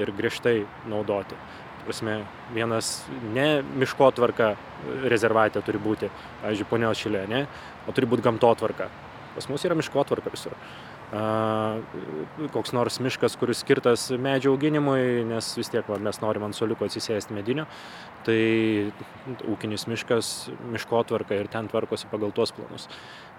ir 0.00 0.12
griežtai 0.16 0.62
naudoti. 0.88 1.36
Prasme, 1.84 2.20
vienas 2.52 2.92
ne 3.32 3.62
miškotvarka 3.80 4.52
rezervatė 5.08 5.62
turi 5.64 5.80
būti, 5.80 6.10
pavyzdžiui, 6.42 6.68
ponios 6.68 7.00
šilė, 7.00 7.24
ne, 7.30 7.46
o 7.88 7.94
turi 7.96 8.08
būti 8.10 8.24
gamtotvarka. 8.26 8.90
Pas 9.36 9.48
mus 9.48 9.64
yra 9.64 9.76
miškotvarka 9.78 10.32
visur 10.34 10.56
koks 12.52 12.74
nors 12.76 12.98
miškas, 13.00 13.36
kuris 13.40 13.62
skirtas 13.64 14.08
medžio 14.20 14.52
auginimui, 14.52 15.24
nes 15.28 15.50
vis 15.56 15.70
tiek 15.72 15.86
va, 15.88 15.96
mes 16.02 16.20
norim 16.20 16.44
ant 16.44 16.56
soliuko 16.56 16.84
atsisėsti 16.84 17.36
medinio, 17.36 17.64
tai 18.26 18.90
ūkinis 19.48 19.86
miškas, 19.88 20.32
miškotvarka 20.74 21.38
ir 21.38 21.48
ten 21.52 21.70
tvarkosi 21.72 22.10
pagal 22.12 22.34
tuos 22.36 22.52
planus. 22.52 22.88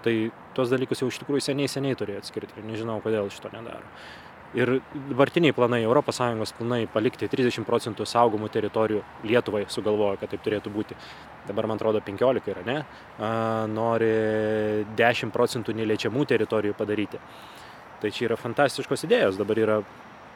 Tai 0.02 0.14
tuos 0.56 0.72
dalykus 0.72 1.04
jau 1.04 1.10
iš 1.12 1.20
tikrųjų 1.22 1.46
seniai 1.50 1.70
seniai 1.70 1.98
turėjo 1.98 2.24
atskirti 2.24 2.58
ir 2.58 2.66
nežinau, 2.66 2.98
kodėl 3.04 3.30
šito 3.30 3.52
nedaro. 3.54 3.86
Ir 4.58 4.80
dabartiniai 5.08 5.54
planai, 5.54 5.84
ES 5.86 6.52
planai 6.58 6.80
palikti 6.90 7.28
30 7.30 7.62
procentų 7.62 8.02
saugomų 8.02 8.48
teritorijų 8.50 9.02
Lietuvai 9.22 9.62
sugalvojo, 9.70 10.16
kad 10.18 10.32
taip 10.32 10.42
turėtų 10.42 10.72
būti. 10.74 10.96
Dabar 11.46 11.68
man 11.70 11.78
atrodo 11.78 12.00
15 12.02 12.50
yra, 12.50 12.64
ne? 12.66 12.78
A, 13.22 13.66
nori 13.70 14.10
10 14.98 15.30
procentų 15.30 15.76
neliečiamų 15.78 16.26
teritorijų 16.32 16.74
padaryti. 16.74 17.20
Tai 18.02 18.10
čia 18.10 18.26
yra 18.26 18.40
fantastiškos 18.40 19.06
idėjos, 19.06 19.38
dabar 19.38 19.62
yra 19.62 19.78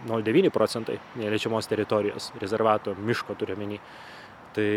0,9 0.07 0.53
procentai 0.55 1.01
neliečiamos 1.19 1.67
teritorijos, 1.67 2.31
rezervato, 2.39 2.95
miško 2.95 3.35
turiuomenį. 3.41 3.81
Tai 4.55 4.71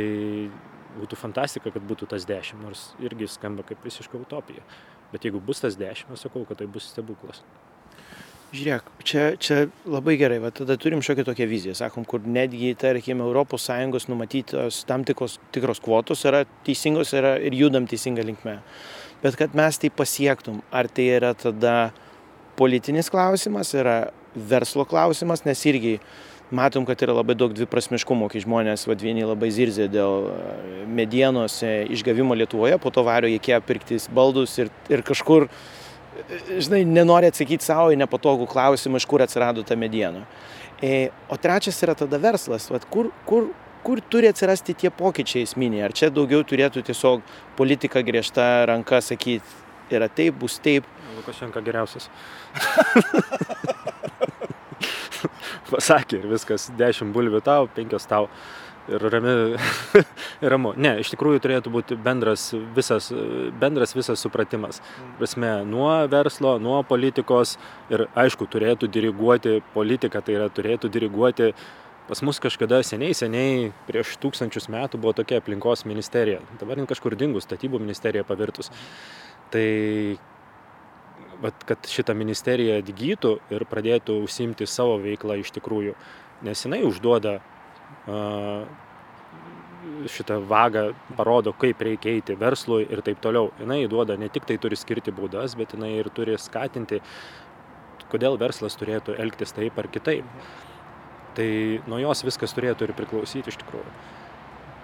būtų 0.98 1.20
fantastika, 1.20 1.70
kad 1.70 1.86
būtų 1.86 2.10
tas 2.10 2.26
10, 2.26 2.58
nors 2.66 2.90
irgi 3.06 3.30
skamba 3.30 3.62
kaip 3.68 3.86
visiška 3.86 4.18
utopija. 4.18 4.66
Bet 5.14 5.30
jeigu 5.30 5.46
bus 5.46 5.62
tas 5.62 5.78
10, 5.78 6.10
aš 6.10 6.26
sakau, 6.26 6.42
kad 6.48 6.58
tai 6.58 6.66
bus 6.66 6.90
stebuklas. 6.90 7.44
Žiūrėk, 8.48 8.86
čia, 9.04 9.24
čia 9.44 9.56
labai 9.84 10.14
gerai, 10.16 10.38
va, 10.40 10.54
tada 10.56 10.78
turim 10.80 11.02
šiokią 11.04 11.26
tokią 11.28 11.48
viziją, 11.52 11.74
sakom, 11.76 12.06
kur 12.08 12.24
netgi, 12.24 12.70
tarkim, 12.80 13.20
ES 13.20 14.08
numatytos 14.08 14.86
tam 14.88 15.04
tikros, 15.04 15.36
tikros 15.52 15.82
kvotos 15.84 16.24
yra 16.24 16.46
teisingos 16.64 17.12
yra 17.12 17.36
ir 17.44 17.52
judam 17.52 17.88
teisinga 17.92 18.24
linkme. 18.24 18.62
Bet 19.20 19.36
kad 19.36 19.52
mes 19.58 19.78
tai 19.78 19.90
pasiektum, 19.92 20.62
ar 20.72 20.88
tai 20.88 21.10
yra 21.18 21.34
tada 21.36 21.92
politinis 22.56 23.12
klausimas, 23.12 23.74
yra 23.76 24.14
verslo 24.34 24.86
klausimas, 24.88 25.44
nes 25.44 25.66
irgi 25.68 25.98
matom, 26.52 26.86
kad 26.88 27.02
yra 27.04 27.18
labai 27.18 27.36
daug 27.36 27.52
dviprasmiškumo, 27.52 28.30
kai 28.32 28.40
žmonės 28.46 28.88
vadvieni 28.88 29.28
labai 29.28 29.50
zirzė 29.52 29.90
dėl 29.92 30.30
e, 30.32 30.86
medienos 30.88 31.60
e, 31.68 31.82
išgavimo 31.98 32.38
Lietuvoje, 32.38 32.78
po 32.80 32.94
to 32.96 33.04
vario 33.04 33.28
Ikea 33.28 33.60
pirktis 33.66 34.08
baldus 34.08 34.56
ir, 34.62 34.72
ir 34.88 35.04
kažkur, 35.04 35.50
žinai, 36.48 36.82
nenori 36.88 37.30
atsakyti 37.32 37.66
savo 37.66 37.92
į 37.94 38.00
nepatogų 38.02 38.48
klausimą, 38.52 39.00
iš 39.02 39.08
kur 39.10 39.24
atsirado 39.26 39.64
ta 39.68 39.78
mediena. 39.80 40.26
E, 40.82 41.10
o 41.30 41.38
trečias 41.42 41.80
yra 41.86 41.96
tada 41.98 42.20
verslas, 42.22 42.68
vat, 42.70 42.86
kur, 42.94 43.10
kur, 43.30 43.50
kur 43.86 44.02
turi 44.12 44.30
atsirasti 44.30 44.76
tie 44.78 44.92
pokyčiai 44.94 45.48
esminiai. 45.48 45.86
Ar 45.88 45.96
čia 45.96 46.12
daugiau 46.14 46.44
turėtų 46.46 46.84
tiesiog 46.90 47.26
politika 47.58 48.04
griežta 48.06 48.68
ranka 48.70 49.02
sakyti, 49.02 49.58
yra 49.94 50.10
taip, 50.12 50.38
bus 50.42 50.60
taip, 50.64 50.86
Lukašenka 51.18 51.62
geriausias. 51.66 52.10
Pasakė 55.72 56.22
ir 56.22 56.28
viskas, 56.30 56.70
10 56.78 57.14
bulvių 57.16 57.42
tau, 57.46 57.68
5 57.74 58.06
tau. 58.10 58.30
Ir 58.88 59.04
rami, 59.12 59.32
ramu. 60.54 60.72
Ne, 60.80 60.94
iš 61.02 61.12
tikrųjų 61.12 61.42
turėtų 61.44 61.74
būti 61.74 61.98
bendras 62.00 62.50
visas, 62.76 63.10
bendras 63.60 63.92
visas 63.98 64.24
supratimas. 64.24 64.80
Prasme, 65.20 65.50
nuo 65.68 65.92
verslo, 66.12 66.56
nuo 66.64 66.80
politikos 66.88 67.58
ir 67.92 68.08
aišku, 68.16 68.48
turėtų 68.48 68.88
diriguoti 68.88 69.60
politika, 69.74 70.24
tai 70.24 70.40
yra 70.40 70.48
turėtų 70.54 70.94
diriguoti 70.94 71.52
Pas 72.08 72.22
mus 72.24 72.38
kažkada 72.40 72.78
seniai, 72.88 73.12
seniai, 73.12 73.74
prieš 73.84 74.14
tūkstančius 74.24 74.70
metų 74.72 74.96
buvo 75.04 75.12
tokia 75.18 75.42
aplinkos 75.42 75.84
ministerija. 75.84 76.40
Dabar 76.56 76.80
kažkur 76.88 77.18
dingus, 77.20 77.44
statybų 77.44 77.82
ministerija 77.84 78.24
pavirtus. 78.24 78.72
Tai 79.52 79.66
vat, 81.44 81.66
kad 81.68 81.84
šita 81.92 82.16
ministerija 82.16 82.80
atgytų 82.80 83.34
ir 83.52 83.68
pradėtų 83.68 84.22
užsimti 84.24 84.70
savo 84.72 84.96
veiklą 85.04 85.36
iš 85.42 85.52
tikrųjų. 85.58 85.98
Nes 86.48 86.64
jinai 86.64 86.86
užduoda 86.88 87.42
šitą 90.12 90.40
vagą, 90.48 90.92
parodo, 91.18 91.54
kaip 91.54 91.82
reikia 91.82 92.14
eiti 92.18 92.36
verslui 92.40 92.88
ir 92.90 93.02
taip 93.06 93.20
toliau. 93.24 93.52
Jis 93.60 93.90
duoda 93.92 94.18
ne 94.18 94.30
tik 94.30 94.48
tai 94.50 94.58
turi 94.62 94.78
skirti 94.80 95.14
baudas, 95.16 95.56
bet 95.60 95.76
jinai 95.76 95.94
ir 96.00 96.10
turi 96.14 96.38
skatinti, 96.42 97.02
kodėl 98.12 98.40
verslas 98.40 98.78
turėtų 98.80 99.18
elgtis 99.22 99.54
taip 99.56 99.78
ar 99.78 99.90
kitaip. 99.92 100.26
Tai 101.38 101.50
nuo 101.86 102.00
jos 102.02 102.24
viskas 102.26 102.56
turėtų 102.58 102.88
ir 102.88 102.96
priklausyti 102.98 103.54
iš 103.54 103.60
tikrųjų. 103.62 103.92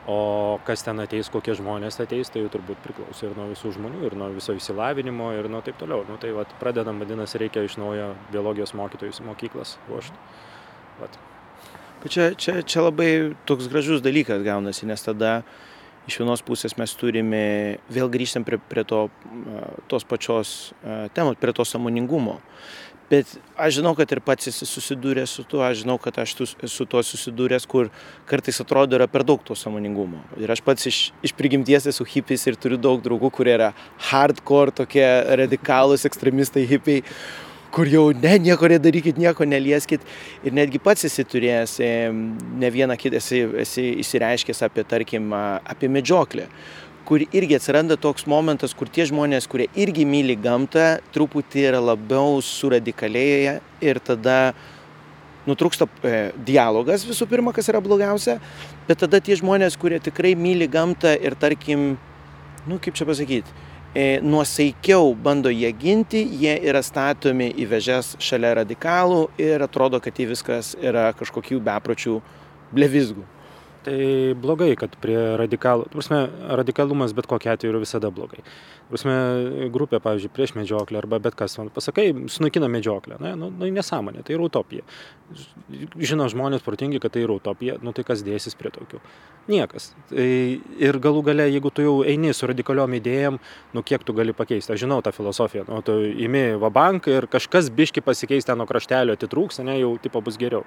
O 0.04 0.60
kas 0.68 0.84
ten 0.84 1.00
ateis, 1.00 1.30
kokie 1.32 1.56
žmonės 1.56 2.02
ateis, 2.04 2.28
tai 2.30 2.44
jau 2.44 2.52
turbūt 2.52 2.82
priklauso 2.84 3.30
ir 3.30 3.38
nuo 3.40 3.48
visų 3.54 3.72
žmonių, 3.78 4.02
ir 4.10 4.18
nuo 4.20 4.28
viso 4.36 4.52
įsilavinimo, 4.52 5.32
ir 5.40 5.48
nuo 5.48 5.64
taip 5.64 5.80
toliau. 5.80 6.04
Nu, 6.10 6.20
tai 6.20 6.34
vat, 6.36 6.52
pradedam, 6.60 7.00
vadinasi, 7.00 7.40
reikia 7.40 7.64
iš 7.64 7.80
naujo 7.80 8.12
biologijos 8.34 8.76
mokytojus 8.76 9.24
mokyklas 9.24 9.78
ruošti. 9.88 10.26
Vat. 11.00 11.33
Čia, 12.04 12.34
čia, 12.36 12.60
čia 12.68 12.82
labai 12.84 13.32
toks 13.48 13.70
gražus 13.72 14.04
dalykas 14.04 14.44
gaunasi, 14.44 14.88
nes 14.90 15.04
tada 15.06 15.42
iš 16.04 16.18
vienos 16.20 16.42
pusės 16.44 16.76
mes 16.76 16.92
turime, 17.00 17.44
vėl 17.88 18.10
grįžtam 18.12 18.44
prie, 18.44 18.60
prie 18.60 18.84
to, 18.84 19.06
tos 19.88 20.04
pačios 20.04 20.74
temos, 21.16 21.40
prie 21.40 21.54
to 21.56 21.64
samoningumo. 21.64 22.42
Bet 23.12 23.30
aš 23.60 23.78
žinau, 23.78 23.92
kad 23.96 24.10
ir 24.16 24.20
pats 24.26 24.48
esi 24.50 24.66
susidūręs 24.66 25.36
su 25.38 25.44
tuo, 25.48 25.62
aš 25.64 25.84
žinau, 25.84 25.96
kad 26.02 26.16
aš 26.24 26.34
su 26.72 26.86
tuo 26.90 27.02
susidūręs, 27.04 27.68
kur 27.70 27.92
kartais 28.30 28.60
atrodo 28.64 28.98
yra 28.98 29.08
per 29.12 29.26
daug 29.28 29.44
to 29.46 29.56
samoningumo. 29.60 30.22
Ir 30.42 30.52
aš 30.52 30.64
pats 30.66 30.88
iš, 30.90 31.00
iš 31.24 31.36
prigimties 31.38 31.88
esu 31.92 32.08
hipis 32.10 32.48
ir 32.50 32.58
turiu 32.60 32.80
daug 32.82 33.04
draugų, 33.06 33.32
kurie 33.36 33.54
yra 33.56 33.72
hardcore, 34.10 34.74
tokie 34.76 35.06
radikalūs 35.40 36.08
ekstremistai 36.10 36.66
hipiai, 36.72 37.04
kur 37.74 37.90
jau 37.90 38.06
ne, 38.14 38.38
nieko 38.38 38.70
nedarykit, 38.70 39.18
nieko 39.18 39.48
nelieskit. 39.50 40.06
Ir 40.46 40.54
netgi 40.54 40.82
pats 40.84 41.08
esi 41.10 41.26
turėjęs 41.26 41.80
ne 42.62 42.72
vieną 42.74 42.98
kitą, 43.02 43.18
esi, 43.18 43.44
esi 43.66 43.90
įsireiškęs 44.04 44.64
apie, 44.68 44.86
tarkim, 44.88 45.34
apie 45.34 45.92
medžioklę 45.92 46.50
kur 47.04 47.20
irgi 47.36 47.58
atsiranda 47.58 47.98
toks 48.00 48.24
momentas, 48.32 48.72
kur 48.72 48.88
tie 48.88 49.04
žmonės, 49.10 49.48
kurie 49.52 49.68
irgi 49.76 50.06
myli 50.08 50.38
gamtą, 50.40 51.02
truputį 51.16 51.66
yra 51.68 51.82
labiau 51.84 52.38
suradikalėję 52.44 53.58
ir 53.84 54.00
tada 54.08 54.38
nutrūksta 55.48 55.88
e, 56.08 56.22
dialogas 56.48 57.04
visų 57.08 57.28
pirma, 57.28 57.52
kas 57.56 57.68
yra 57.72 57.82
blogiausia, 57.84 58.38
bet 58.88 59.02
tada 59.04 59.20
tie 59.24 59.36
žmonės, 59.40 59.76
kurie 59.80 60.00
tikrai 60.04 60.34
myli 60.40 60.70
gamtą 60.72 61.12
ir 61.20 61.36
tarkim, 61.40 61.94
nu 62.70 62.80
kaip 62.80 62.96
čia 62.96 63.08
pasakyti, 63.10 63.52
nuosaikiau 64.26 65.14
bando 65.14 65.52
jie 65.54 65.70
ginti, 65.78 66.24
jie 66.42 66.56
yra 66.66 66.82
statomi 66.82 67.52
į 67.62 67.68
vežes 67.70 68.16
šalia 68.18 68.56
radikalų 68.64 69.28
ir 69.38 69.62
atrodo, 69.62 70.02
kad 70.02 70.18
tai 70.18 70.26
viskas 70.32 70.74
yra 70.82 71.12
kažkokių 71.18 71.62
bepročių 71.62 72.18
blevizgų. 72.74 73.33
Tai 73.84 74.34
blogai, 74.40 74.72
kad 74.80 74.94
prie 75.04 75.18
radikalų, 75.40 75.90
prasme, 75.92 76.22
radikalumas 76.56 77.12
bet 77.16 77.28
kokia 77.28 77.58
atveju 77.58 77.74
yra 77.74 77.82
visada 77.84 78.12
blogai. 78.16 78.40
Prasme, 78.88 79.16
grupė, 79.74 80.00
pavyzdžiui, 80.04 80.32
prieš 80.32 80.54
medžioklę 80.56 81.02
arba 81.02 81.20
bet 81.24 81.36
kas, 81.40 81.58
man 81.60 81.72
pasakai, 81.74 82.06
sunaikina 82.32 82.70
medžioklę, 82.72 83.18
ne, 83.24 83.34
nu, 83.40 83.50
nu, 83.52 83.68
nesąmonė, 83.76 84.24
tai 84.24 84.38
yra 84.38 84.48
utopija. 84.48 84.86
Žino 86.00 86.30
žmonės 86.32 86.64
protingi, 86.64 87.02
kad 87.04 87.16
tai 87.16 87.26
yra 87.26 87.36
utopija, 87.40 87.76
nu 87.84 87.92
tai 87.96 88.06
kas 88.08 88.24
dėsis 88.24 88.56
prie 88.60 88.72
tokių? 88.72 89.02
Niekas. 89.52 89.90
Tai 90.08 90.28
ir 90.80 91.00
galų 91.04 91.26
gale, 91.28 91.50
jeigu 91.52 91.72
tu 91.74 91.84
jau 91.84 91.96
eini 92.08 92.32
su 92.32 92.48
radikaliom 92.48 92.94
idėjom, 92.96 93.40
nu 93.76 93.84
kiek 93.84 94.06
tu 94.08 94.16
gali 94.16 94.32
pakeisti. 94.36 94.72
Aš 94.72 94.86
žinau 94.86 95.02
tą 95.04 95.12
filosofiją, 95.12 95.66
nu 95.68 95.82
tu 95.84 95.98
imi 96.00 96.54
vabank 96.62 97.10
ir 97.12 97.28
kažkas 97.32 97.68
biški 97.74 98.04
pasikeis 98.06 98.48
ten 98.48 98.62
nuo 98.62 98.70
kraštelio 98.70 99.18
atitrūks, 99.18 99.60
ne, 99.68 99.76
jau 99.82 99.98
tipo 100.00 100.24
bus 100.24 100.40
geriau. 100.40 100.64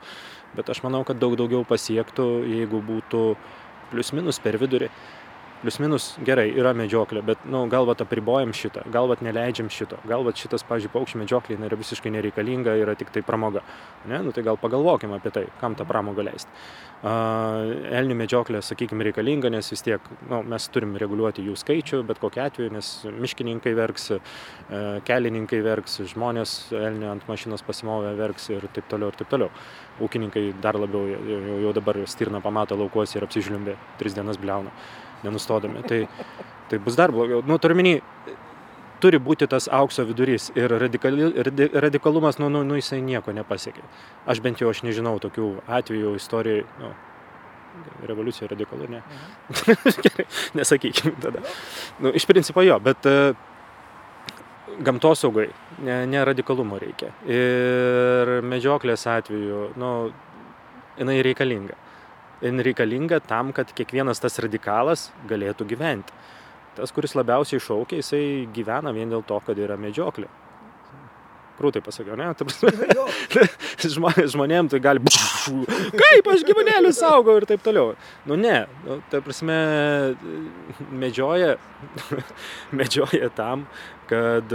Bet 0.56 0.68
aš 0.73 0.82
manau, 0.85 1.00
kad 1.08 1.16
daug 1.20 1.38
daugiau 1.40 1.64
pasiektų, 1.68 2.28
jeigu 2.52 2.82
būtų 2.85 3.06
plius 3.91 4.13
minus 4.17 4.41
per 4.43 4.59
vidurį 4.61 4.91
plius 5.61 5.79
minus 5.81 6.07
gerai 6.27 6.51
yra 6.53 6.73
medžioklė 6.77 7.23
bet 7.27 7.45
nu 7.49 7.65
gal 7.73 7.87
vat 7.89 8.03
apribojam 8.05 8.53
šitą 8.57 8.85
gal 8.93 9.09
vat 9.11 9.23
neleidžiam 9.25 9.71
šito 9.73 9.99
gal 10.09 10.25
vat 10.27 10.37
šitas 10.37 10.65
pavyzdžiui 10.69 10.93
paukščių 10.93 11.21
medžioklė 11.23 11.57
yra 11.69 11.79
visiškai 11.81 12.13
nereikalinga 12.13 12.77
yra 12.83 12.95
tiktai 12.99 13.23
pramoga 13.27 13.63
ane 14.05 14.21
nu 14.27 14.35
tai 14.37 14.45
gal 14.47 14.59
pagalvokim 14.61 15.15
apie 15.17 15.33
tai 15.33 15.47
kam 15.61 15.75
tą 15.75 15.87
pramogą 15.89 16.27
leist. 16.27 16.51
A 17.07 17.13
elnių 17.99 18.17
medžioklė 18.17 18.63
sakykim 18.65 19.03
reikalinga 19.05 19.51
nes 19.53 19.69
vis 19.73 19.85
tiek 19.85 20.11
nu 20.31 20.43
mes 20.49 20.69
turim 20.73 20.97
reguliuoti 21.01 21.45
jų 21.45 21.57
skaičių 21.61 22.03
bet 22.09 22.21
kokiu 22.23 22.45
atveju 22.47 22.73
nes 22.73 22.93
miškininkai 23.07 23.75
verks 23.77 24.11
e, 24.17 24.21
kelininkai 25.09 25.61
verks 25.65 26.01
žmonės 26.13 26.57
elnią 26.77 27.13
ant 27.15 27.27
mašinos 27.29 27.65
pasimovę 27.67 28.15
verks 28.19 28.49
ir 28.55 28.69
taip 28.73 28.89
toliau 28.93 29.13
ir 29.13 29.21
taip 29.21 29.33
toliau. 29.33 29.51
Ūkininkai 30.03 30.51
dar 30.61 30.77
labiau 30.81 31.05
jau, 31.09 31.59
jau 31.65 31.75
dabar 31.77 32.01
stirną 32.09 32.43
pamato 32.45 32.77
laukuose 32.77 33.17
ir 33.17 33.29
apsižliumbė 33.29 33.77
tris 34.01 34.17
dienas 34.17 34.41
bliauna 34.41 34.73
nenustodami. 35.25 35.82
Tai, 35.87 36.04
tai 36.70 36.78
bus 36.82 36.99
dar 36.99 37.14
blogiau. 37.14 37.42
Nu, 37.46 37.58
turiu 37.62 37.78
minį, 37.78 37.94
turi 39.02 39.20
būti 39.23 39.49
tas 39.50 39.68
aukso 39.73 40.04
vidurys 40.08 40.50
ir 40.56 40.73
radikali, 40.80 41.28
radikalumas, 41.75 42.40
nu, 42.42 42.49
nu, 42.52 42.62
nu, 42.66 42.78
jisai 42.80 43.02
nieko 43.04 43.35
nepasiekė. 43.37 43.85
Aš 44.26 44.40
bent 44.44 44.62
jau 44.62 44.70
aš 44.73 44.82
nežinau 44.87 45.16
tokių 45.23 45.50
atvejų 45.78 46.14
istorijoje. 46.20 46.64
Nu, 46.82 46.94
revoliucija 48.08 48.49
radikalu, 48.49 48.88
ne. 48.88 49.02
Mhm. 49.02 49.90
Gerai, 50.06 50.26
nesakykime 50.56 51.18
tada. 51.20 51.44
Nu, 52.00 52.12
iš 52.16 52.25
principo 52.28 52.64
jo, 52.64 52.78
bet 52.80 53.08
uh, 53.11 53.37
gamtosaugai 54.87 55.50
ne, 55.85 55.99
ne 56.08 56.23
radikalumo 56.25 56.80
reikia. 56.80 57.12
Ir 57.28 58.38
medžioklės 58.49 59.04
atveju, 59.12 59.66
nu, 59.80 59.90
jinai 60.96 61.20
reikalinga 61.25 61.76
jin 62.43 62.62
reikalinga 62.64 63.21
tam, 63.25 63.52
kad 63.57 63.71
kiekvienas 63.76 64.21
tas 64.23 64.40
radikalas 64.43 65.11
galėtų 65.31 65.69
gyventi. 65.73 66.16
Tas, 66.76 66.93
kuris 66.93 67.16
labiausiai 67.16 67.62
šaukia, 67.62 68.02
jisai 68.02 68.25
gyvena 68.52 68.93
vien 68.93 69.12
dėl 69.12 69.25
to, 69.25 69.38
kad 69.47 69.57
yra 69.57 69.78
medžioklė. 69.81 70.28
Krūtai 71.57 71.81
pasakiau, 71.81 72.19
ne? 72.21 72.26
Žmonės, 73.97 74.35
žmonėm 74.35 74.69
tai 74.69 74.81
gali 74.85 75.00
būti, 75.00 75.55
kaip 76.02 76.28
aš 76.33 76.45
gyvūnėlių 76.45 76.90
saugau 76.96 77.38
ir 77.40 77.46
taip 77.49 77.64
toliau. 77.64 77.94
Nu 78.29 78.37
ne, 78.37 78.66
nu, 78.85 78.99
ta 79.09 79.22
prasme, 79.25 79.57
medžioja, 80.92 81.55
medžioja 82.81 83.31
tam, 83.37 83.64
kad 84.11 84.53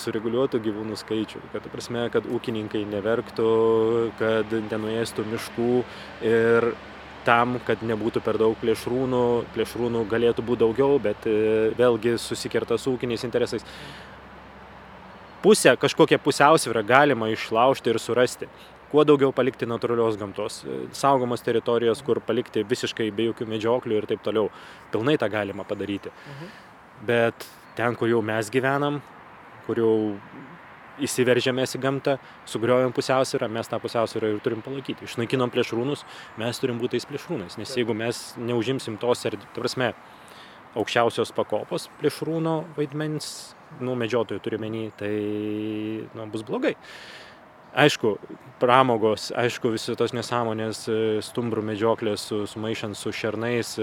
sureguliuotų 0.00 0.62
gyvūnų 0.64 0.96
skaičių, 1.02 1.42
kad, 1.52 1.68
prasme, 1.74 2.06
kad 2.14 2.24
ūkininkai 2.24 2.86
neverktų, 2.88 3.50
kad 4.20 4.56
nenuėstų 4.72 5.28
miškų 5.34 5.74
ir 6.30 6.72
tam, 7.26 7.58
kad 7.66 7.82
nebūtų 7.84 8.22
per 8.24 8.38
daug 8.40 8.56
plėšrūnų, 8.60 9.22
plėšrūnų 9.54 10.04
galėtų 10.10 10.44
būti 10.46 10.62
daugiau, 10.64 10.98
bet 11.02 11.26
e, 11.28 11.70
vėlgi 11.78 12.16
susikerta 12.20 12.78
su 12.80 12.94
ūkiniais 12.96 13.24
interesais. 13.26 13.66
Pusę, 15.40 15.72
kažkokią 15.80 16.18
pusiausvyrą 16.20 16.84
galima 16.84 17.30
išlaužti 17.32 17.92
ir 17.92 18.00
surasti. 18.02 18.50
Kuo 18.90 19.04
daugiau 19.06 19.30
palikti 19.32 19.68
natūralios 19.70 20.18
gamtos, 20.20 20.60
e, 20.64 20.80
saugomos 20.96 21.44
teritorijos, 21.46 22.02
kur 22.06 22.22
palikti 22.24 22.64
visiškai 22.66 23.10
be 23.14 23.30
jokių 23.30 23.48
medžioklių 23.52 24.00
ir 24.00 24.10
taip 24.10 24.24
toliau. 24.26 24.50
Pilnai 24.92 25.16
tą 25.20 25.30
galima 25.32 25.64
padaryti. 25.64 26.12
Mhm. 26.12 26.52
Bet 27.06 27.48
ten, 27.76 27.96
kur 27.96 28.10
jau 28.10 28.20
mes 28.22 28.50
gyvenam, 28.52 29.00
kur 29.66 29.78
jau 29.80 29.94
įsiveržėm 31.06 31.58
mes 31.60 31.76
į 31.76 31.80
gamtą, 31.82 32.16
sugriovėm 32.48 32.94
pusiausvyrą, 32.96 33.48
mes 33.52 33.70
tą 33.70 33.80
pusiausvyrą 33.82 34.34
ir 34.34 34.42
turim 34.44 34.64
palaikyti. 34.64 35.06
Išnaikinom 35.08 35.52
plėšrūnus, 35.54 36.04
mes 36.40 36.62
turim 36.62 36.80
būti 36.82 36.98
tais 36.98 37.08
plėšrūnais, 37.10 37.58
nes 37.60 37.76
jeigu 37.78 37.96
mes 37.96 38.22
neužimsim 38.40 38.98
tos, 39.02 39.24
ir, 39.28 39.38
ta 39.50 39.62
prasme, 39.62 39.92
aukščiausios 40.78 41.32
pakopos 41.34 41.88
plėšrūno 42.00 42.60
vaidmens, 42.76 43.32
nu, 43.82 43.96
medžiotojų 43.98 44.42
turiuomenį, 44.44 44.84
tai 45.00 45.10
nu, 46.14 46.28
bus 46.30 46.46
blogai. 46.46 46.76
Aišku, 47.70 48.16
pramogos, 48.58 49.28
aišku, 49.38 49.70
visi 49.70 49.94
tos 49.94 50.10
nesąmonės, 50.10 50.88
stumbrų 51.22 51.62
medžioklės, 51.68 52.24
su, 52.26 52.40
sumaišant 52.50 52.98
su 52.98 53.12
šernais, 53.14 53.76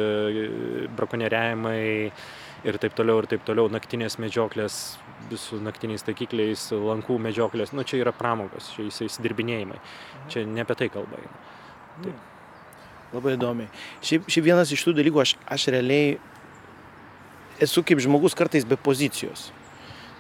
brakonieriavimai 0.98 1.78
ir 2.68 2.80
taip 2.84 2.98
toliau, 2.98 3.22
ir 3.24 3.30
taip 3.32 3.46
toliau, 3.48 3.70
naktinės 3.72 4.20
medžioklės, 4.20 4.98
su 5.36 5.60
naktiniais 5.60 6.06
taikikliais, 6.08 6.70
lankų 6.72 7.18
medžioklės, 7.20 7.74
nu 7.76 7.84
čia 7.88 8.00
yra 8.00 8.14
pramogos, 8.16 8.72
čia 8.76 8.88
įsidirbinėjimai. 8.88 9.82
Čia 10.32 10.46
ne 10.48 10.64
apie 10.64 10.78
tai 10.80 10.90
kalba 10.94 11.20
eina. 11.20 11.44
Tai. 12.06 12.16
Labai 13.14 13.36
įdomiai. 13.38 13.70
Šiaip, 14.04 14.28
šiaip 14.32 14.48
vienas 14.48 14.72
iš 14.72 14.84
tų 14.84 14.96
dalykų, 14.98 15.22
aš, 15.24 15.36
aš 15.48 15.70
realiai 15.76 16.18
esu 17.64 17.84
kaip 17.84 18.02
žmogus 18.04 18.36
kartais 18.38 18.68
be 18.68 18.78
pozicijos. 18.80 19.50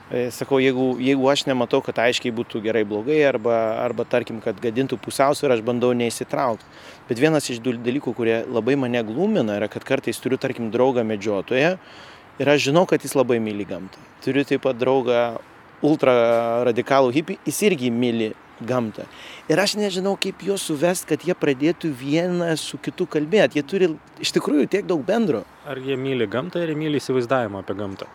E, 0.08 0.30
sakau, 0.32 0.62
jeigu, 0.63 0.93
jeigu 1.04 1.28
aš 1.28 1.43
nematau, 1.50 1.82
kad 1.84 1.98
aiškiai 2.00 2.32
būtų 2.32 2.62
gerai 2.63 2.86
blogai, 2.88 3.17
arba, 3.28 3.58
arba 3.84 4.06
tarkim, 4.08 4.39
kad 4.43 4.60
gadintų 4.63 4.96
pusiausvyrą, 5.04 5.58
aš 5.58 5.63
bandau 5.67 5.91
neįsitraukti. 6.00 6.63
Bet 7.10 7.20
vienas 7.20 7.50
iš 7.52 7.60
dalykų, 7.60 8.13
kurie 8.15 8.38
labai 8.48 8.78
mane 8.80 9.04
glumina, 9.04 9.60
yra, 9.60 9.67
kad 9.72 9.84
kartais 9.88 10.24
turiu, 10.24 10.39
tarkim, 10.39 10.72
draugą 10.72 11.04
medžiotoją, 11.08 11.76
ir 12.39 12.54
aš 12.56 12.70
žinau, 12.70 12.88
kad 12.88 13.04
jis 13.04 13.20
labai 13.20 13.41
myli 13.43 13.67
gamtą. 13.67 14.07
Turiu 14.25 14.43
taip 14.47 14.63
pat 14.65 14.77
draugą 14.80 15.21
ultra 15.86 16.13
radikalų 16.67 17.13
hipį, 17.15 17.39
jis 17.45 17.63
irgi 17.69 17.89
myli 17.93 18.32
gamtą. 18.67 19.06
Ir 19.51 19.60
aš 19.62 19.75
nežinau, 19.77 20.15
kaip 20.19 20.41
juos 20.45 20.65
suvest, 20.65 21.06
kad 21.10 21.21
jie 21.25 21.36
pradėtų 21.38 21.91
vieną 21.99 22.49
su 22.58 22.80
kitu 22.82 23.06
kalbėti. 23.06 23.60
Jie 23.60 23.65
turi 23.67 23.89
iš 24.23 24.34
tikrųjų 24.38 24.65
tiek 24.73 24.88
daug 24.89 25.03
bendro. 25.06 25.43
Ar 25.69 25.77
jie 25.77 25.97
myli 25.99 26.27
gamtą, 26.30 26.63
ar 26.63 26.73
jie 26.73 26.80
myli 26.80 27.01
įsivaizdavimą 27.01 27.62
apie 27.62 27.77
gamtą? 27.77 28.10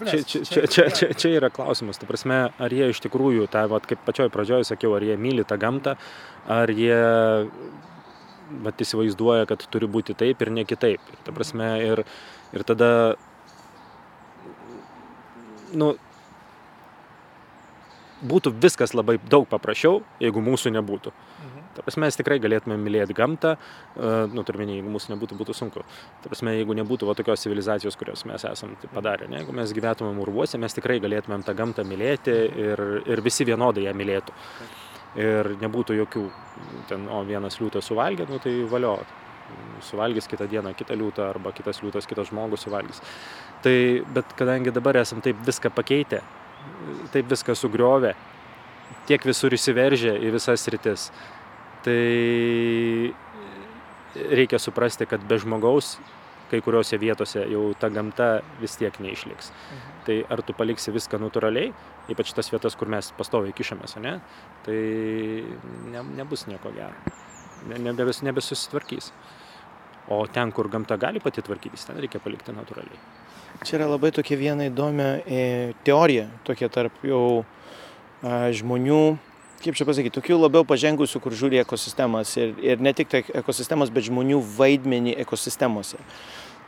Čia, 0.00 0.20
čia, 0.26 0.40
čia, 0.48 0.66
čia, 0.66 0.84
čia, 0.90 1.08
čia 1.14 1.30
yra 1.36 1.50
klausimas. 1.54 2.00
Tai 2.00 2.08
prasme, 2.10 2.40
ar 2.50 2.74
jie 2.74 2.90
iš 2.90 3.00
tikrųjų, 3.04 3.46
tai, 3.52 3.66
vat, 3.70 3.86
kaip 3.86 4.02
pačioj 4.06 4.30
pradžioj 4.34 4.66
sakiau, 4.66 4.96
ar 4.98 5.06
jie 5.06 5.14
myli 5.20 5.46
tą 5.46 5.58
gamtą, 5.60 5.94
ar 6.50 6.72
jie 6.74 6.98
vat, 8.64 8.82
įsivaizduoja, 8.82 9.46
kad 9.50 9.62
turi 9.70 9.86
būti 9.90 10.16
taip 10.18 10.42
ir 10.42 10.50
ne 10.54 10.66
kitaip. 10.66 11.14
Ta 11.26 11.34
prasme, 11.36 11.70
ir, 11.84 12.04
Ir 12.54 12.62
tada, 12.62 13.16
nu, 15.78 15.94
būtų 18.24 18.54
viskas 18.60 18.94
labai 18.94 19.18
daug 19.30 19.46
paprasčiau, 19.50 20.02
jeigu 20.22 20.42
mūsų 20.44 20.72
nebūtų. 20.74 21.12
Mhm. 21.12 21.64
Ta 21.74 21.82
prasme, 21.82 22.04
mes 22.06 22.16
tikrai 22.18 22.38
galėtume 22.42 22.76
mylėti 22.78 23.16
gamtą, 23.16 23.56
uh, 23.56 24.30
nu, 24.30 24.44
turminį, 24.46 24.78
jeigu 24.78 24.92
mūsų 24.94 25.14
nebūtų, 25.14 25.38
būtų 25.40 25.56
sunku. 25.58 25.82
Ta 26.22 26.30
prasme, 26.30 26.54
jeigu 26.54 26.76
nebūtų 26.78 27.08
va, 27.08 27.16
tokios 27.18 27.42
civilizacijos, 27.44 27.98
kurios 28.00 28.24
mes 28.30 28.46
esame 28.46 28.78
padarę, 28.94 29.28
ne? 29.28 29.42
jeigu 29.42 29.56
mes 29.56 29.74
gyventumėm 29.74 30.22
urvuose, 30.22 30.60
mes 30.62 30.76
tikrai 30.76 31.00
galėtumėm 31.02 31.44
tą 31.46 31.56
gamtą 31.58 31.84
mylėti 31.88 32.36
ir, 32.68 32.84
ir 33.10 33.24
visi 33.26 33.46
vienodai 33.48 33.88
ją 33.88 33.96
mylėtų. 33.98 34.38
Ir 35.14 35.52
nebūtų 35.60 35.98
jokių, 36.00 36.24
ten, 36.90 37.04
o 37.10 37.20
vienas 37.26 37.60
liūtas 37.60 37.86
suvalgė, 37.86 38.26
nu, 38.30 38.40
tai 38.42 38.54
valio, 38.70 38.96
suvalgys 39.84 40.28
kitą 40.30 40.48
dieną 40.50 40.74
kitą 40.78 40.96
liūtą 40.98 41.26
arba 41.28 41.52
kitas 41.56 41.82
liūtas 41.82 42.08
kitas 42.08 42.30
žmogus 42.30 42.64
suvalgys. 42.66 43.02
Tai, 43.64 43.76
bet 44.16 44.32
kadangi 44.38 44.72
dabar 44.74 44.98
esam 45.00 45.22
taip 45.24 45.40
viską 45.46 45.72
pakeitę, 45.74 46.22
taip 47.12 47.30
viską 47.30 47.56
sugriovę, 47.58 48.14
tiek 49.08 49.24
visur 49.26 49.54
įsiveržę 49.54 50.16
į 50.20 50.32
visas 50.34 50.66
rytis, 50.72 51.08
tai 51.84 53.12
reikia 54.14 54.60
suprasti, 54.62 55.08
kad 55.10 55.24
be 55.28 55.38
žmogaus 55.42 55.96
kai 56.50 56.60
kuriuose 56.62 56.98
vietose 57.00 57.42
jau 57.50 57.64
ta 57.80 57.88
gamta 57.90 58.28
vis 58.60 58.76
tiek 58.78 58.94
neišliks. 59.00 59.50
Mhm. 59.50 59.92
Tai 60.06 60.16
ar 60.36 60.42
tu 60.44 60.54
paliksi 60.54 60.92
viską 60.94 61.18
natūraliai, 61.22 61.72
ypač 62.12 62.34
tas 62.36 62.50
vietas, 62.52 62.76
kur 62.76 62.90
mes 62.92 63.10
pastoviai 63.18 63.56
kišamės, 63.56 63.96
ne, 64.04 64.18
tai 64.66 64.80
ne, 65.90 66.04
nebus 66.20 66.46
nieko 66.50 66.72
gero. 66.76 67.14
Ne, 67.70 67.78
nebes, 67.78 68.22
nebesusitvarkys. 68.26 69.12
O 70.08 70.26
ten, 70.28 70.52
kur 70.52 70.68
gamta 70.68 70.98
gali 71.00 71.20
pati 71.20 71.42
tvarkytis, 71.42 71.86
ten 71.88 71.96
reikia 71.96 72.20
palikti 72.20 72.52
natūraliai. 72.52 72.98
Čia 73.64 73.78
yra 73.78 73.86
labai 73.88 74.10
tokia 74.12 74.36
viena 74.36 74.66
įdomia 74.68 75.22
e, 75.24 75.44
teorija, 75.86 76.26
tokia 76.44 76.68
tarp 76.72 76.98
jau 77.06 77.44
a, 78.20 78.50
žmonių, 78.52 79.16
kaip 79.64 79.78
čia 79.78 79.86
pasakyti, 79.88 80.12
tokių 80.18 80.36
labiau 80.42 80.66
pažengusių, 80.68 81.22
kur 81.24 81.36
žiūri 81.38 81.62
ekosistemas 81.62 82.34
ir, 82.36 82.52
ir 82.60 82.82
ne 82.84 82.92
tik 82.96 83.08
tai 83.12 83.22
ekosistemas, 83.40 83.92
bet 83.94 84.10
žmonių 84.10 84.42
vaidmenį 84.58 85.16
ekosistemose. 85.24 86.02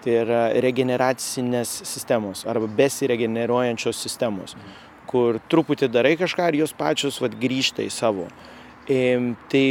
Tai 0.05 0.16
yra 0.22 0.40
regeneracinės 0.62 1.72
sistemos 1.90 2.46
arba 2.49 2.70
besiregeneruojančios 2.79 4.01
sistemos, 4.01 4.55
kur 5.11 5.42
truputį 5.51 5.90
darai 5.92 6.14
kažką 6.20 6.49
ir 6.53 6.62
jos 6.62 6.72
pačios 6.77 7.18
vat, 7.20 7.37
grįžta 7.37 7.85
į 7.85 7.92
savo. 7.92 8.31
E, 8.88 9.18
tai 9.51 9.66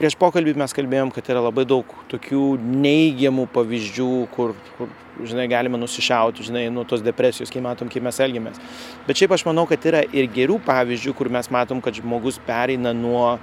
prieš 0.00 0.16
pokalbį 0.20 0.54
mes 0.60 0.74
kalbėjom, 0.76 1.12
kad 1.14 1.28
yra 1.32 1.42
labai 1.44 1.64
daug 1.68 1.88
tokių 2.10 2.44
neigiamų 2.60 3.46
pavyzdžių, 3.54 4.10
kur, 4.34 4.54
kur 4.78 4.90
žinai, 5.28 5.46
galime 5.50 5.80
nusišiauti, 5.80 6.46
žinai, 6.48 6.66
nuo 6.72 6.84
tos 6.88 7.04
depresijos, 7.04 7.52
kai 7.52 7.62
matom, 7.64 7.90
kaip 7.92 8.04
mes 8.04 8.20
elgiamės. 8.24 8.60
Bet 9.06 9.20
šiaip 9.20 9.34
aš 9.36 9.44
manau, 9.48 9.66
kad 9.70 9.84
yra 9.88 10.02
ir 10.08 10.30
gerų 10.32 10.58
pavyzdžių, 10.66 11.16
kur 11.18 11.30
mes 11.32 11.50
matom, 11.52 11.82
kad 11.84 11.98
žmogus 11.98 12.40
pereina 12.46 12.94
nuo 12.96 13.36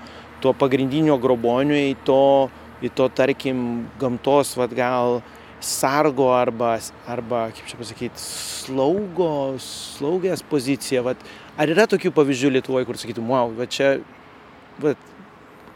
to 0.43 0.53
pagrindinio 0.57 1.19
grobonio 1.21 1.77
į 1.77 1.93
to, 2.07 2.23
į 2.83 2.93
to 2.95 3.09
tarkim, 3.11 3.85
gamtos, 4.01 4.55
vad 4.57 4.73
gal, 4.75 5.19
sargo 5.59 6.29
arba, 6.31 6.77
arba 7.07 7.49
kaip 7.55 7.67
čia 7.67 7.79
pasakyti, 7.79 8.23
slaugo, 8.23 9.59
slaugės 9.59 10.43
poziciją. 10.47 11.03
Vat, 11.09 11.23
ar 11.59 11.71
yra 11.75 11.85
tokių 11.91 12.13
pavyzdžių 12.15 12.53
Lietuvoje, 12.55 12.87
kur 12.87 12.99
sakytum, 12.99 13.27
wow, 13.33 13.51
va 13.57 13.67
čia, 13.67 13.97
va, 14.79 14.95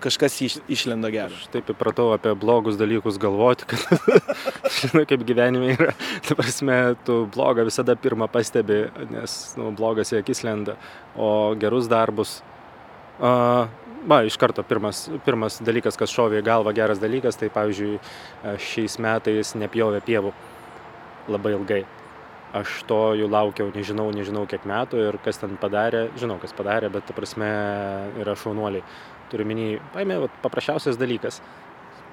kažkas 0.03 0.39
iš, 0.45 0.57
išlenda 0.71 1.11
geras. 1.13 1.43
Aš 1.43 1.51
taip 1.53 1.71
įpratau 1.73 2.11
apie 2.15 2.33
blogus 2.39 2.79
dalykus 2.79 3.19
galvoti, 3.21 3.67
kad 3.69 3.83
žinai, 4.79 5.05
kaip 5.09 5.23
gyvenime 5.27 5.73
yra. 5.75 5.93
Ta 6.27 6.37
prasme, 6.39 6.79
tu 7.07 7.23
blogą 7.33 7.67
visada 7.69 7.95
pirmą 7.99 8.27
pastebi, 8.31 8.83
nes 9.13 9.37
nu, 9.59 9.71
blogas 9.77 10.13
į 10.13 10.19
akis 10.21 10.43
lenda, 10.47 10.75
o 11.15 11.29
gerus 11.59 11.89
darbus. 11.91 12.41
Uh, 13.23 13.69
Va, 14.03 14.17
iš 14.27 14.35
karto 14.35 14.65
pirmas, 14.67 15.05
pirmas 15.23 15.61
dalykas, 15.63 15.95
kas 15.95 16.11
šovė 16.11 16.41
į 16.41 16.43
galvą 16.43 16.73
geras 16.75 16.99
dalykas, 16.99 17.37
tai 17.39 17.47
pavyzdžiui, 17.53 18.01
šiais 18.59 18.97
metais 18.99 19.53
nepjovė 19.55 20.01
pievų 20.03 20.33
labai 21.31 21.53
ilgai. 21.55 21.83
Aš 22.53 22.81
to 22.89 22.97
jų 23.15 23.29
laukiau, 23.31 23.69
nežinau, 23.73 24.09
nežinau 24.13 24.43
kiek 24.49 24.65
metų 24.67 24.99
ir 25.07 25.17
kas 25.23 25.39
ten 25.39 25.55
padarė, 25.61 26.09
žinau, 26.19 26.35
kas 26.41 26.51
padarė, 26.53 26.91
bet 26.91 27.07
ta 27.07 27.15
prasme 27.15 27.47
yra 28.19 28.35
šaunuoliai 28.37 28.83
turiu 29.33 29.49
minį, 29.49 29.67
paėmė 29.95 30.21
vat, 30.27 30.41
paprasčiausias 30.45 30.99
dalykas. 31.01 31.41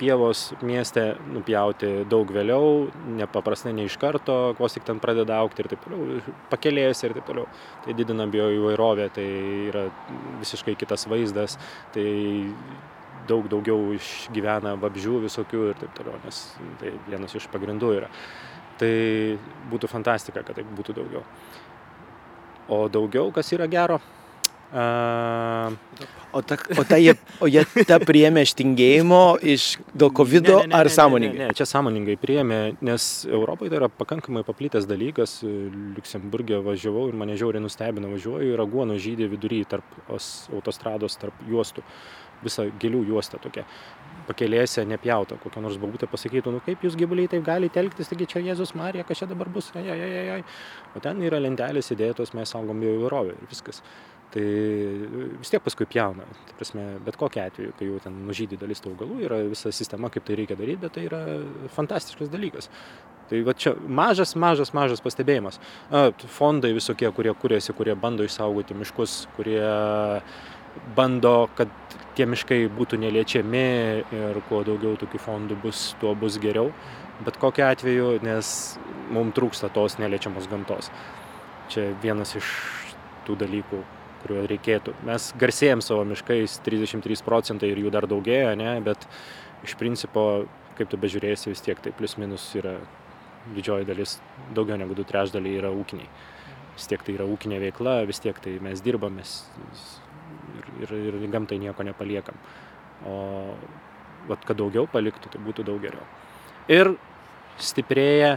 Pievos 0.00 0.46
mieste 0.64 1.02
nupjauti 1.28 2.06
daug 2.08 2.30
vėliau, 2.32 2.86
nepaprastai 3.18 3.74
ne 3.76 3.84
iš 3.84 3.98
karto, 4.00 4.54
vos 4.56 4.72
tik 4.72 4.86
ten 4.88 5.00
pradeda 5.02 5.36
aukti 5.44 5.60
ir 5.60 5.68
taip 5.68 5.82
toliau, 5.84 6.22
pakelėjęs 6.48 7.04
ir 7.04 7.14
taip 7.18 7.26
toliau. 7.28 7.48
Tai 7.84 7.96
didina 7.98 8.24
bioįvairovę, 8.32 9.10
tai 9.18 9.26
yra 9.68 9.84
visiškai 10.40 10.78
kitas 10.80 11.04
vaizdas, 11.10 11.58
tai 11.92 12.06
daug 13.28 13.50
daugiau 13.52 13.90
išgyvena 13.98 14.72
vabžių 14.80 15.20
visokių 15.26 15.66
ir 15.70 15.82
taip 15.82 15.92
toliau, 15.98 16.16
nes 16.24 16.38
tai 16.80 16.94
vienas 17.10 17.36
iš 17.36 17.50
pagrindų 17.52 17.92
yra. 17.98 18.08
Tai 18.80 18.94
būtų 19.68 19.90
fantastika, 19.92 20.40
kad 20.40 20.56
taip 20.56 20.72
būtų 20.78 20.96
daugiau. 20.96 21.26
O 22.72 22.86
daugiau, 22.88 23.28
kas 23.34 23.52
yra 23.52 23.68
gero, 23.68 23.98
Uh, 24.70 25.74
o, 26.30 26.42
ta, 26.42 26.54
o, 26.78 26.84
ta 26.84 26.96
jie, 26.96 27.16
o 27.42 27.48
jie 27.50 27.64
tą 27.88 27.96
priėmė 28.06 28.44
iš 28.46 28.52
tingėjimo, 28.60 29.22
iš 29.42 29.64
dėl 29.98 30.12
COVID 30.14 30.46
ne, 30.46 30.52
ne, 30.52 30.68
ne, 30.70 30.76
ar 30.78 30.86
ne, 30.86 30.92
sąmoningai? 30.94 31.40
Ne, 31.40 31.48
ne, 31.50 31.56
čia 31.58 31.66
sąmoningai 31.66 32.14
priėmė, 32.22 32.58
nes 32.86 33.06
Europoje 33.26 33.72
tai 33.72 33.80
yra 33.80 33.88
pakankamai 33.90 34.44
paplitęs 34.46 34.86
dalykas. 34.86 35.40
Liuksemburgė 35.96 36.60
važiavau 36.62 37.08
ir 37.10 37.18
mane 37.18 37.34
žiauriai 37.40 37.64
nustebino, 37.64 38.12
važiuoju 38.14 38.52
ir 38.54 38.62
aguonų 38.62 39.00
žydė 39.02 39.26
vidury 39.32 39.64
tarp 39.70 39.98
autostrados, 40.06 41.18
tarp 41.18 41.42
juostų. 41.50 41.82
Visa 42.46 42.68
gėlių 42.80 43.02
juosta 43.10 43.36
tokia 43.42 43.66
pakelėse 44.30 44.84
nepjauta, 44.86 45.36
kokia 45.42 45.60
nors 45.64 45.80
babutė 45.82 46.06
pasakytų, 46.10 46.54
nu 46.54 46.62
kaip 46.64 46.86
jūs 46.86 46.94
gyvuliai 46.98 47.28
taip 47.28 47.42
galite 47.44 47.82
elgtis, 47.82 48.08
taigi 48.08 48.28
čia 48.30 48.44
Jėzus 48.44 48.72
Marija, 48.78 49.02
kas 49.08 49.18
čia 49.20 49.28
dabar 49.30 49.50
bus, 49.52 49.72
ai, 49.74 49.82
ai, 49.90 49.98
ai, 50.06 50.24
ai. 50.36 50.40
O 50.94 51.02
ten 51.02 51.20
yra 51.26 51.40
lentelės 51.42 51.90
įdėtos, 51.90 52.32
mes 52.38 52.54
saugom 52.54 52.80
bioįvairovę 52.84 53.34
ir 53.34 53.50
viskas 53.50 53.82
tai 54.34 54.44
vis 55.40 55.50
tiek 55.50 55.62
paskui 55.64 55.88
pjauna. 55.90 56.26
Tai 56.48 56.58
prasme, 56.58 56.84
bet 57.06 57.18
kokia 57.18 57.48
atveju, 57.50 57.74
kai 57.78 57.88
jau 57.88 57.98
ten 58.04 58.20
nužydė 58.28 58.60
dalis 58.60 58.82
tų 58.82 58.94
augalų, 58.94 59.18
yra 59.26 59.40
visa 59.50 59.72
sistema, 59.74 60.10
kaip 60.12 60.26
tai 60.28 60.38
reikia 60.38 60.58
daryti, 60.58 60.82
bet 60.84 60.94
tai 60.96 61.06
yra 61.08 61.22
fantastiškas 61.74 62.30
dalykas. 62.32 62.70
Tai 63.30 63.42
va 63.46 63.54
čia 63.54 63.76
mažas, 63.86 64.34
mažas, 64.38 64.72
mažas 64.74 65.02
pastebėjimas. 65.02 65.60
Fondai 66.38 66.72
visokie, 66.74 67.10
kurie 67.14 67.34
kuriasi, 67.34 67.74
kurie 67.78 67.94
bando 67.98 68.26
išsaugoti 68.26 68.74
miškus, 68.78 69.20
kurie 69.36 69.60
bando, 70.96 71.34
kad 71.58 71.70
tie 72.18 72.26
miškai 72.30 72.64
būtų 72.74 72.98
neliečiami 73.02 73.62
ir 74.14 74.42
kuo 74.48 74.64
daugiau 74.66 74.98
tokių 74.98 75.22
fondų 75.22 75.60
bus, 75.62 75.92
tuo 76.02 76.14
bus 76.18 76.38
geriau. 76.42 76.70
Bet 77.26 77.38
kokiu 77.38 77.66
atveju, 77.66 78.12
nes 78.24 78.52
mums 79.12 79.34
trūksta 79.36 79.70
tos 79.74 79.98
neliečiamos 80.00 80.46
gamtos. 80.50 80.90
Čia 81.70 81.90
vienas 82.02 82.34
iš 82.38 82.50
tų 83.26 83.36
dalykų, 83.44 83.82
kurio 84.22 84.44
reikėtų. 84.48 84.94
Mes 85.08 85.30
garsėjom 85.40 85.82
savo 85.84 86.04
miškais 86.08 86.58
33 86.66 87.24
procentai 87.26 87.70
ir 87.72 87.80
jų 87.84 87.92
dar 87.94 88.06
daugėja, 88.10 88.54
ne, 88.58 88.72
bet 88.84 89.06
iš 89.66 89.76
principo, 89.80 90.46
kaip 90.78 90.90
tu 90.90 91.00
bežiūrėsi, 91.00 91.50
vis 91.52 91.64
tiek 91.64 91.80
tai 91.82 91.92
plius 91.96 92.16
minus 92.20 92.46
yra 92.58 92.76
didžioji 93.56 93.88
dalis, 93.88 94.18
daugiau 94.56 94.78
negu 94.80 94.96
du 94.96 95.04
trešdaliai 95.08 95.60
yra 95.60 95.72
ūkiniai. 95.74 96.08
Vis 96.76 96.88
tiek 96.88 97.02
tai 97.04 97.16
yra 97.16 97.26
ūkinė 97.28 97.60
veikla, 97.60 98.00
vis 98.08 98.20
tiek 98.22 98.36
tai 98.40 98.56
mes 98.62 98.80
dirbame 98.84 99.24
ir, 100.80 100.92
ir, 100.96 101.16
ir 101.20 101.28
gamtai 101.32 101.60
nieko 101.60 101.84
nepaliekam. 101.84 102.36
O 103.08 103.16
vat, 104.28 104.44
kad 104.44 104.58
daugiau 104.60 104.86
paliktų, 104.90 105.32
tai 105.32 105.40
būtų 105.44 105.64
daug 105.68 105.80
geriau. 105.82 106.04
Ir 106.70 106.94
stiprėja 107.60 108.36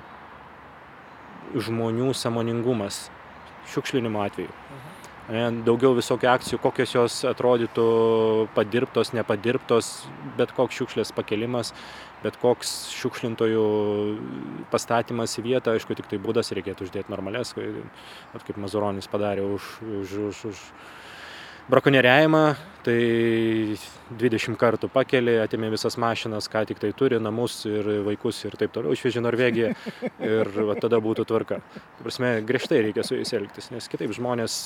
žmonių 1.54 2.10
samoningumas 2.18 3.06
šiukšlinimo 3.76 4.24
atveju. 4.24 4.52
Mhm 4.52 4.93
daugiau 5.66 5.94
visokių 5.98 6.30
akcijų, 6.30 6.60
kokios 6.62 6.94
jos 6.96 7.20
atrodytų 7.30 7.86
padirbtos, 8.56 9.14
nepadirbtos, 9.18 9.92
bet 10.38 10.54
koks 10.56 10.80
šiukšlės 10.80 11.14
pakelimas, 11.16 11.74
bet 12.24 12.38
koks 12.42 12.74
šiukšlintojų 12.96 13.68
pastatymas 14.72 15.38
į 15.40 15.46
vietą, 15.48 15.76
aišku, 15.76 15.96
tik 15.98 16.10
tai 16.12 16.20
būdas 16.24 16.54
reikėtų 16.56 16.88
uždėti 16.88 17.12
normales, 17.14 17.54
kaip 17.56 18.60
Mazuronis 18.62 19.10
padarė 19.12 19.46
už, 19.56 19.72
už, 20.02 20.18
už, 20.30 20.44
už 20.52 20.62
brakonieriavimą, 21.72 22.44
tai 22.84 22.98
20 24.20 24.58
kartų 24.60 24.90
pakeli, 24.92 25.38
atėmė 25.44 25.72
visas 25.74 25.96
mašinas, 26.02 26.50
ką 26.52 26.66
tik 26.70 26.82
tai 26.84 26.92
turi, 26.98 27.20
namus 27.24 27.62
ir 27.70 27.88
vaikus 28.08 28.42
ir 28.44 28.58
taip 28.60 28.74
toliau, 28.76 28.96
išvežė 28.96 29.24
Norvegiją 29.24 29.72
ir 30.20 30.52
va, 30.68 30.76
tada 30.80 31.00
būtų 31.04 31.28
tvarka. 31.30 31.62
Prasme, 32.02 32.36
griežtai 32.44 32.84
reikia 32.90 33.08
su 33.08 33.16
jais 33.16 33.32
elgtis, 33.40 33.72
nes 33.72 33.88
kitaip 33.92 34.12
žmonės 34.16 34.58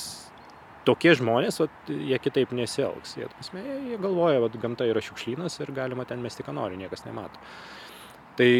tokie 0.87 1.13
žmonės, 1.19 1.59
vat, 1.63 1.91
jie 1.91 2.19
kitaip 2.23 2.53
nesielgs. 2.55 3.17
Jie, 3.19 3.29
prasme, 3.33 3.63
jie 3.91 3.99
galvoja, 4.01 4.41
kad 4.45 4.59
gamta 4.63 4.87
yra 4.89 5.03
šiukšlynas 5.03 5.59
ir 5.61 5.73
galima 5.75 6.07
ten 6.07 6.23
mesti, 6.23 6.45
ką 6.47 6.55
nori, 6.55 6.79
niekas 6.79 7.03
nemato. 7.07 7.41
Tai 8.39 8.51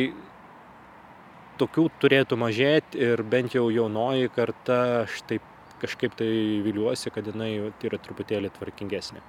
tokių 1.61 1.87
turėtų 2.01 2.37
mažėti 2.39 3.01
ir 3.01 3.23
bent 3.25 3.55
jau 3.57 3.67
jaunoji 3.73 4.31
karta, 4.33 4.81
aš 5.05 5.21
taip 5.29 5.53
kažkaip 5.81 6.15
tai 6.17 6.29
viliuosi, 6.65 7.11
kad 7.13 7.27
jinai 7.29 7.51
yra 7.85 7.99
truputėlį 8.01 8.49
tvarkingesnė. 8.55 9.21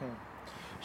Hmm. 0.00 0.14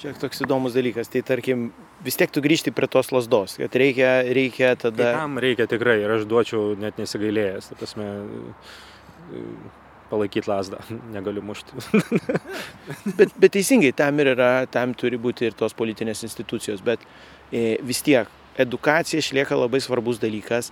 Šiek 0.02 0.18
toks 0.22 0.42
įdomus 0.42 0.74
dalykas, 0.74 1.12
tai 1.14 1.22
tarkim, 1.26 1.68
vis 2.02 2.18
tiek 2.18 2.32
tu 2.34 2.42
grįžti 2.42 2.74
prie 2.74 2.90
tos 2.90 3.12
lasdos, 3.14 3.58
kad 3.62 3.76
reikia, 3.78 4.22
reikia 4.34 4.74
tada... 4.80 5.12
Tam 5.20 5.38
reikia 5.42 5.68
tikrai 5.70 6.00
ir 6.02 6.16
aš 6.16 6.26
duočiau 6.30 6.74
net 6.80 6.98
nesigailėjęs, 7.02 7.70
ta 7.70 7.78
prasme, 7.78 8.08
palaikyti 10.12 10.52
lasdą, 10.52 10.82
negaliu 11.16 11.44
mušti. 11.46 11.82
bet, 13.18 13.34
bet 13.40 13.56
teisingai, 13.56 13.94
tam 13.98 14.20
ir 14.22 14.34
yra, 14.36 14.52
tam 14.72 14.96
turi 14.98 15.20
būti 15.22 15.50
ir 15.50 15.58
tos 15.58 15.76
politinės 15.78 16.26
institucijos, 16.28 16.84
bet 16.86 17.04
e, 17.52 17.80
vis 17.88 18.04
tiek 18.06 18.30
edukacija 18.62 19.24
išlieka 19.24 19.56
labai 19.56 19.82
svarbus 19.84 20.20
dalykas. 20.22 20.72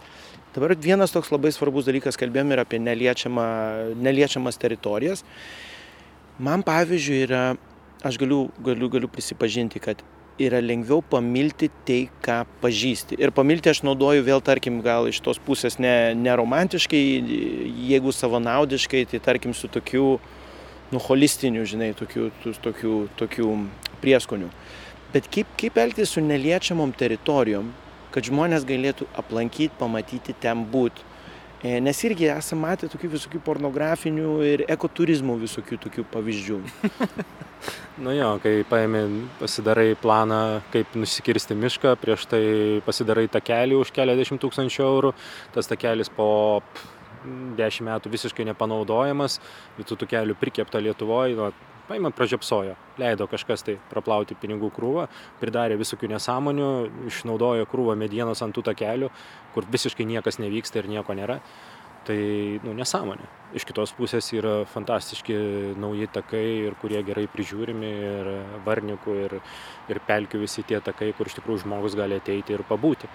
Dabar 0.56 0.74
vienas 0.76 1.14
toks 1.14 1.32
labai 1.32 1.52
svarbus 1.54 1.88
dalykas, 1.88 2.18
kalbėjome 2.20 2.56
ir 2.56 2.64
apie 2.64 2.80
neliečiamą, 2.82 3.48
neliečiamas 4.02 4.58
teritorijas. 4.60 5.24
Man 6.42 6.64
pavyzdžiui 6.66 7.20
yra, 7.28 7.44
aš 8.06 8.18
galiu, 8.20 8.48
galiu, 8.64 8.90
galiu 8.92 9.12
prisipažinti, 9.12 9.82
kad 9.84 10.02
yra 10.40 10.62
lengviau 10.64 11.02
pamilti 11.04 11.70
tai, 11.88 12.00
ką 12.24 12.42
pažįsti. 12.64 13.18
Ir 13.20 13.34
pamilti 13.36 13.72
aš 13.72 13.82
naudoju 13.84 14.24
vėl, 14.26 14.42
tarkim, 14.46 14.80
gal 14.86 15.10
iš 15.12 15.20
tos 15.26 15.40
pusės 15.44 15.80
ne, 15.82 16.14
neromantiškai, 16.16 17.02
jeigu 17.90 18.14
savanaudiškai, 18.16 19.06
tai 19.12 19.20
tarkim 19.24 19.56
su 19.58 19.68
tokiu, 19.72 20.18
nu, 20.94 21.02
holistiniu, 21.10 21.66
žinai, 21.68 21.92
tokiu, 22.00 22.30
tokiu, 22.64 22.96
tokiu 23.20 23.52
prieskoniu. 24.04 24.50
Bet 25.14 25.28
kaip, 25.34 25.52
kaip 25.60 25.78
elgtis 25.82 26.16
su 26.16 26.24
neliečiamom 26.24 26.94
teritorijom, 26.96 27.72
kad 28.14 28.26
žmonės 28.26 28.66
galėtų 28.70 29.10
aplankyti, 29.20 29.76
pamatyti, 29.80 30.36
ten 30.42 30.64
būti. 30.72 31.09
E, 31.60 31.80
nes 31.84 31.98
irgi 32.08 32.30
esame 32.32 32.70
matę 32.70 32.88
tokių 32.88 33.10
visokių 33.18 33.42
pornografinių 33.44 34.36
ir 34.48 34.62
ekoturizmų 34.72 35.34
visokių 35.42 35.80
tokių 35.84 36.06
pavyzdžių. 36.14 36.60
nu 38.06 38.14
jo, 38.16 38.30
kai 38.40 38.54
paėmė, 38.70 39.02
pasidarai 39.42 39.90
planą, 40.00 40.62
kaip 40.72 40.96
nusikirsti 40.96 41.58
mišką, 41.60 41.98
prieš 42.00 42.30
tai 42.32 42.44
pasidarai 42.86 43.28
takelį 43.34 43.82
už 43.82 43.92
keliasdešimt 43.98 44.40
tūkstančių 44.46 44.86
eurų, 44.86 45.12
tas 45.58 45.68
takelis 45.68 46.08
po 46.16 46.30
10 47.60 47.84
metų 47.90 48.14
visiškai 48.14 48.48
nepanaudojamas, 48.54 49.42
tų 49.84 50.00
takelių 50.06 50.40
prikėpta 50.40 50.80
Lietuvoje, 50.80 51.36
nu, 51.36 51.52
paima 51.90 52.12
pražiopsojo. 52.14 52.76
Leido 53.02 53.28
kažkas 53.30 53.66
tai 53.66 53.78
praplauti 53.90 54.38
pinigų 54.40 54.70
krūvą 54.76 55.08
pridarė 55.42 55.80
visokių 55.80 56.12
nesąmonių 56.14 56.70
išnaudojo 57.10 57.68
krūvą 57.72 57.98
medienos 58.00 58.44
ant 58.46 58.56
tų 58.56 58.68
takelių 58.70 59.10
kur 59.56 59.68
visiškai 59.74 60.06
niekas 60.06 60.40
nevyksta 60.42 60.84
ir 60.84 60.90
nieko 60.94 61.18
nėra. 61.18 61.40
Tai 62.08 62.16
nu 62.64 62.72
nesąmonė. 62.74 63.26
Iš 63.60 63.66
kitos 63.68 63.92
pusės 63.94 64.30
yra 64.34 64.64
fantastiški 64.72 65.36
nauji 65.78 66.08
takai 66.16 66.46
ir 66.70 66.78
kurie 66.80 67.02
gerai 67.06 67.26
prižiūrimi 67.30 67.90
ir 67.90 68.30
varnikų 68.66 69.18
ir 69.26 69.36
ir 69.92 70.00
pelkių 70.08 70.42
visi 70.46 70.64
tie 70.64 70.80
takai 70.86 71.12
kur 71.18 71.30
iš 71.30 71.38
tikrųjų 71.38 71.66
žmogus 71.66 71.98
gali 72.00 72.18
ateiti 72.22 72.56
ir 72.56 72.64
pabūti 72.70 73.10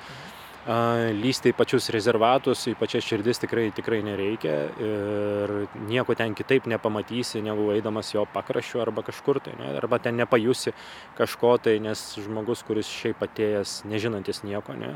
lysti 0.65 1.53
į 1.53 1.57
pačius 1.59 1.91
rezervatus, 1.93 2.63
į 2.71 2.75
pačias 2.81 3.05
širdis 3.05 3.43
tikrai, 3.43 3.67
tikrai 3.77 4.01
nereikia 4.03 4.55
ir 4.81 5.53
nieko 5.85 6.15
ten 6.17 6.35
kitaip 6.35 6.65
nepamatysi, 6.67 7.43
negu 7.45 7.69
eidamas 7.75 8.15
jo 8.15 8.25
pakraščiu 8.33 8.81
arba 8.81 9.05
kažkur 9.05 9.43
tai, 9.45 9.53
ne, 9.61 9.75
arba 9.77 9.99
ten 9.99 10.17
nepajusi 10.17 10.73
kažko 11.19 11.59
tai, 11.61 11.77
nes 11.85 12.01
žmogus, 12.17 12.65
kuris 12.65 12.89
šiaip 12.89 13.21
atėjęs, 13.27 13.83
nežinantis 13.91 14.41
nieko, 14.45 14.73
ne, 14.73 14.95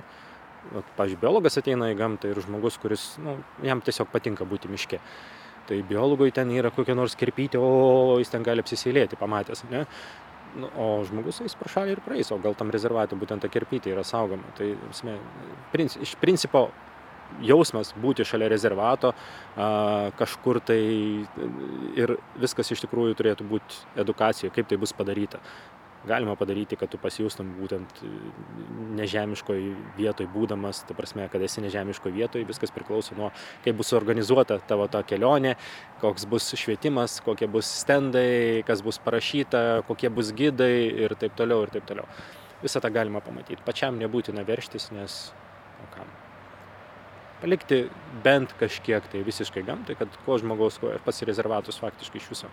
pavyzdžiui, 0.97 1.21
biologas 1.21 1.61
ateina 1.61 1.91
į 1.93 1.99
gamtą 1.99 2.33
ir 2.33 2.41
žmogus, 2.47 2.79
kuris, 2.81 3.11
nu, 3.21 3.37
jam 3.65 3.85
tiesiog 3.85 4.09
patinka 4.13 4.49
būti 4.49 4.73
miške. 4.73 5.03
Tai 5.69 5.83
biologui 5.85 6.33
ten 6.33 6.49
yra 6.49 6.71
kokia 6.73 6.97
nors 6.97 7.13
kirpytė, 7.19 7.61
o 7.61 8.17
jis 8.23 8.33
ten 8.33 8.41
gali 8.47 8.65
apsisilėti, 8.65 9.19
pamatęs. 9.21 9.67
Ne? 9.69 9.85
Nu, 10.59 10.71
o 10.77 10.89
žmogus 11.09 11.41
eis 11.45 11.55
pro 11.59 11.71
šalį 11.71 11.97
ir 11.97 12.03
praeis, 12.05 12.33
o 12.35 12.41
gal 12.43 12.57
tam 12.59 12.73
rezervatui 12.75 13.19
būtent 13.21 13.45
ta 13.45 13.51
kerpytė 13.53 13.95
yra 13.95 14.05
saugoma. 14.07 14.53
Tai 14.59 14.73
esmė, 14.91 15.17
princ, 15.73 15.99
iš 16.03 16.17
principo 16.21 16.69
jausmas 17.45 17.93
būti 18.01 18.25
šalia 18.27 18.49
rezervato 18.51 19.13
a, 19.13 20.11
kažkur 20.19 20.61
tai 20.65 20.81
ir 21.99 22.15
viskas 22.41 22.73
iš 22.73 22.87
tikrųjų 22.87 23.19
turėtų 23.19 23.49
būti 23.49 23.83
edukacija, 24.01 24.53
kaip 24.55 24.71
tai 24.71 24.81
bus 24.81 24.95
padaryta 24.97 25.43
galima 26.07 26.35
padaryti, 26.37 26.77
kad 26.79 26.91
tu 26.93 26.99
pasijustum 27.01 27.51
būtent 27.59 28.03
nežemiškoj 28.99 29.65
vietoj 29.99 30.29
būdamas, 30.33 30.85
ta 30.87 30.95
prasme, 30.97 31.27
kad 31.33 31.43
esi 31.43 31.63
nežemiškoj 31.65 32.15
vietoj, 32.15 32.47
viskas 32.49 32.73
priklauso 32.75 33.17
nuo, 33.19 33.31
kaip 33.65 33.79
bus 33.81 33.93
organizuota 33.97 34.61
tavo 34.69 34.87
ta 34.91 35.03
kelionė, 35.07 35.57
koks 36.03 36.29
bus 36.31 36.53
švietimas, 36.59 37.19
kokie 37.27 37.51
bus 37.51 37.71
stendai, 37.83 38.63
kas 38.69 38.83
bus 38.87 39.01
parašyta, 39.03 39.83
kokie 39.89 40.13
bus 40.15 40.33
gydai 40.37 40.73
ir 41.07 41.17
taip 41.19 41.37
toliau 41.39 41.67
ir 41.67 41.75
taip 41.75 41.89
toliau. 41.89 42.07
Visą 42.63 42.83
tą 42.83 42.91
galima 42.95 43.23
pamatyti. 43.23 43.63
Pačiam 43.67 43.99
nebūtina 44.01 44.43
verštis, 44.47 44.91
nes, 44.95 45.21
o 45.83 45.91
kam? 45.95 46.09
Palikti 47.39 47.85
bent 48.25 48.51
kažkiek 48.59 49.05
tai 49.13 49.23
visiškai 49.27 49.63
gamtai, 49.67 49.95
kad 49.99 50.15
kuo 50.25 50.41
žmogaus, 50.43 50.81
kuo 50.83 50.91
ir 50.91 51.03
pats 51.05 51.23
rezervatus 51.27 51.79
faktiškai 51.79 52.19
iš 52.19 52.31
viso. 52.33 52.51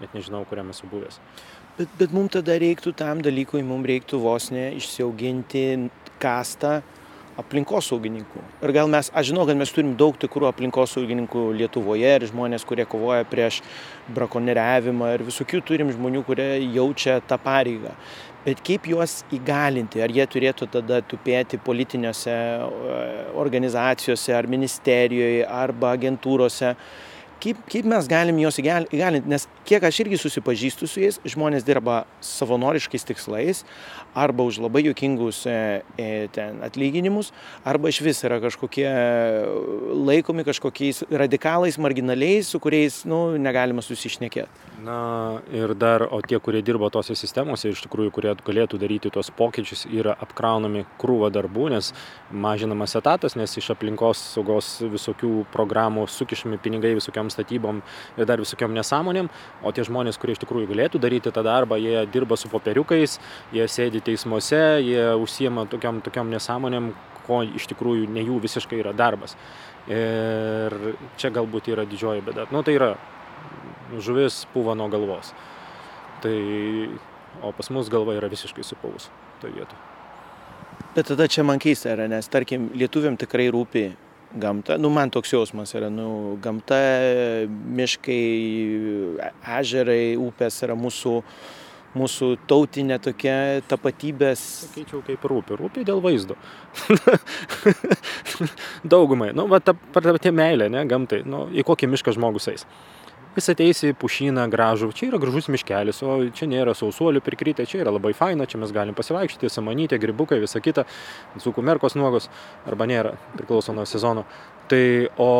Net 0.00 0.12
nežinau, 0.16 0.42
kuriam 0.48 0.72
esu 0.72 0.88
buvęs. 0.88 1.20
Bet, 1.76 1.90
bet 2.00 2.12
mums 2.16 2.32
tada 2.32 2.54
reiktų 2.56 2.94
tam 2.96 3.18
dalykui, 3.20 3.60
mums 3.60 3.84
reiktų 3.84 4.16
vos 4.22 4.46
ne 4.48 4.70
išsiauginti 4.78 5.90
kastą 6.22 6.78
aplinkosaugininkų. 7.36 8.44
Ir 8.64 8.72
gal 8.72 8.88
mes, 8.88 9.10
aš 9.12 9.28
žinau, 9.28 9.44
kad 9.44 9.58
mes 9.60 9.72
turim 9.76 9.90
daug 10.00 10.16
tikrų 10.16 10.48
aplinkosaugininkų 10.48 11.42
Lietuvoje 11.58 12.14
ir 12.16 12.24
žmonės, 12.30 12.64
kurie 12.64 12.86
kovoja 12.88 13.26
prieš 13.28 13.58
brakonieriavimą 14.16 15.10
ir 15.18 15.24
visokių 15.26 15.60
turim 15.68 15.92
žmonių, 15.92 16.22
kurie 16.24 16.48
jaučia 16.78 17.18
tą 17.28 17.36
pareigą. 17.44 17.92
Bet 18.46 18.62
kaip 18.64 18.88
juos 18.88 19.18
įgalinti? 19.36 20.00
Ar 20.00 20.16
jie 20.16 20.24
turėtų 20.32 20.70
tada 20.78 21.02
tupėti 21.04 21.60
politinėse 21.60 22.32
e, 22.32 22.96
organizacijose, 23.36 24.32
ar 24.32 24.48
ministerijoje, 24.48 25.44
arba 25.44 25.92
agentūrose? 25.98 26.72
Kaip, 27.42 27.60
kaip 27.70 27.88
mes 27.88 28.08
galim 28.10 28.38
juos 28.40 28.58
įgalinti, 28.60 29.28
nes 29.28 29.46
kiek 29.68 29.84
aš 29.86 30.00
irgi 30.04 30.18
susipažįstu 30.20 30.88
su 30.90 31.02
jais, 31.02 31.20
žmonės 31.26 31.66
dirba 31.66 32.04
savanoriškais 32.24 33.06
tikslais, 33.08 33.64
arba 34.16 34.46
už 34.48 34.60
labai 34.64 34.86
juokingus 34.86 35.42
e, 35.46 35.56
e, 36.00 36.08
ten 36.32 36.62
atlyginimus, 36.64 37.32
arba 37.68 37.92
iš 37.92 38.00
vis 38.04 38.22
yra 38.24 38.38
kažkokie 38.40 38.86
laikomi 40.08 40.46
kažkokiais 40.46 41.04
radikalais, 41.10 41.76
marginaliais, 41.78 42.48
su 42.48 42.60
kuriais 42.62 43.02
nu, 43.08 43.36
negalima 43.40 43.84
susišnekėti. 43.84 44.72
Na 44.86 45.40
ir 45.52 45.74
dar, 45.74 46.06
o 46.12 46.20
tie, 46.24 46.38
kurie 46.40 46.62
dirba 46.64 46.88
tose 46.92 47.16
sistemose, 47.18 47.72
iš 47.72 47.82
tikrųjų, 47.86 48.12
kurie 48.14 48.32
galėtų 48.46 48.80
daryti 48.80 49.12
tuos 49.12 49.30
pokyčius, 49.34 49.86
yra 49.92 50.14
apkraunami 50.22 50.84
krūva 51.00 51.30
darbų, 51.34 51.68
nes 51.74 51.92
mažinamas 52.30 52.96
etatas, 52.98 53.36
nes 53.36 53.56
iš 53.58 53.72
aplinkos 53.74 54.20
saugos 54.34 54.76
visokių 54.84 55.32
programų 55.52 56.06
sukišami 56.12 56.60
pinigai 56.62 56.94
visokiam 56.96 57.25
statybom 57.32 57.82
ir 58.16 58.28
dar 58.28 58.42
visokiam 58.42 58.74
nesąmonėm, 58.76 59.30
o 59.62 59.72
tie 59.72 59.84
žmonės, 59.86 60.18
kurie 60.20 60.36
iš 60.36 60.42
tikrųjų 60.44 60.70
galėtų 60.72 61.00
daryti 61.02 61.32
tą 61.34 61.44
darbą, 61.46 61.78
jie 61.80 62.04
dirba 62.12 62.38
su 62.38 62.50
popieriukais, 62.52 63.18
jie 63.56 63.66
sėdi 63.70 64.02
teismuose, 64.04 64.62
jie 64.84 65.08
užsiema 65.22 65.66
tokiam, 65.70 66.00
tokiam 66.04 66.30
nesąmonėm, 66.32 66.92
ko 67.26 67.42
iš 67.46 67.66
tikrųjų 67.72 68.06
ne 68.12 68.22
jų 68.26 68.38
visiškai 68.44 68.78
yra 68.82 68.94
darbas. 68.96 69.34
Ir 69.90 70.74
čia 71.18 71.30
galbūt 71.34 71.70
yra 71.70 71.86
didžioji 71.86 72.24
bėda. 72.26 72.48
Nu, 72.54 72.62
tai 72.66 72.76
yra 72.78 72.94
žuvis 74.02 74.44
puva 74.54 74.74
nuo 74.78 74.88
galvos. 74.90 75.32
Tai, 76.22 76.36
o 77.42 77.52
pas 77.54 77.70
mus 77.70 77.90
galva 77.92 78.16
yra 78.16 78.30
visiškai 78.32 78.64
supuvus 78.66 79.10
toje 79.42 79.54
vietoje. 79.58 79.82
Bet 80.96 81.10
tada 81.10 81.26
čia 81.28 81.44
man 81.44 81.60
keista 81.60 81.92
yra, 81.92 82.06
nes 82.08 82.28
tarkim, 82.32 82.70
lietuviam 82.74 83.18
tikrai 83.20 83.50
rūpi 83.52 83.90
gamta, 84.40 84.76
nu 84.80 84.90
man 84.92 85.12
toks 85.12 85.32
jausmas 85.34 85.74
yra, 85.76 85.90
nu 85.92 86.36
gamta, 86.42 86.78
miškai, 87.78 88.22
ežerai, 89.58 90.16
upės 90.20 90.58
yra 90.66 90.76
mūsų, 90.78 91.14
mūsų 91.96 92.30
tautinė 92.50 92.98
tokia 93.02 93.36
tapatybės. 93.70 94.42
Sakyčiau, 94.66 95.00
kaip 95.06 95.24
rūpi. 95.30 95.56
Rūpi 95.60 95.86
dėl 95.88 96.02
vaizdo. 96.04 96.36
Daugumai. 98.96 99.32
Nu, 99.36 99.48
va, 99.50 99.62
ta 99.64 99.72
pati 99.72 100.34
meilė, 100.34 100.68
ne, 100.72 100.84
gamtai. 100.88 101.22
Nu, 101.28 101.46
į 101.52 101.64
kokį 101.66 101.90
mišką 101.94 102.16
žmogus 102.18 102.52
eis 102.52 102.68
jis 103.36 103.50
ateis 103.52 103.82
į 103.86 103.92
pušyną 104.00 104.46
gražų, 104.52 104.90
čia 104.96 105.10
yra 105.10 105.20
gražus 105.22 105.50
miškelis, 105.52 106.02
o 106.06 106.18
čia 106.36 106.48
nėra 106.50 106.74
sausuolių 106.76 107.22
prikrytę, 107.24 107.66
čia 107.68 107.82
yra 107.84 107.94
labai 107.94 108.14
faina, 108.16 108.48
čia 108.48 108.60
mes 108.62 108.72
galim 108.74 108.96
pasivaikščioti, 108.96 109.52
samanytė, 109.52 110.00
gribukai, 110.02 110.40
visa 110.42 110.62
kita, 110.64 110.86
dzukų 111.36 111.64
merkos 111.66 111.98
nuogos, 111.98 112.30
arba 112.68 112.88
nėra, 112.88 113.16
priklauso 113.36 113.76
nuo 113.76 113.84
sezono. 113.88 114.24
Tai 114.70 114.82
o 115.20 115.32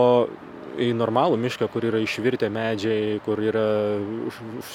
į 0.76 0.90
normalų 0.96 1.38
mišką, 1.40 1.68
kur 1.72 1.86
yra 1.88 2.00
išvirtę 2.04 2.48
medžiai, 2.52 3.16
kur 3.24 3.40
yra 3.40 3.64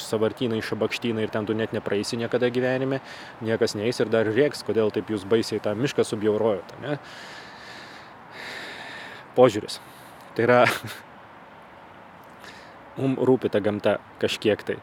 savartynai, 0.02 0.62
šabakštynai 0.66 1.28
ir 1.28 1.34
ten 1.34 1.46
tu 1.46 1.56
net 1.58 1.76
nepraeisi 1.76 2.20
niekada 2.20 2.50
gyvenime, 2.54 3.02
niekas 3.46 3.78
neįs 3.78 4.02
ir 4.02 4.12
dar 4.14 4.30
rieks, 4.30 4.66
kodėl 4.68 4.94
taip 4.94 5.12
jūs 5.14 5.28
baisiai 5.30 5.62
tą 5.64 5.76
mišką 5.78 6.06
subjaurojate. 6.08 6.82
Ne? 6.82 6.98
Požiūris. 9.38 9.80
Tai 10.36 10.48
yra 10.48 10.60
mum 12.97 13.15
rūpi 13.19 13.51
ta 13.51 13.62
gamta 13.63 13.99
kažkiek 14.21 14.63
tai. 14.67 14.80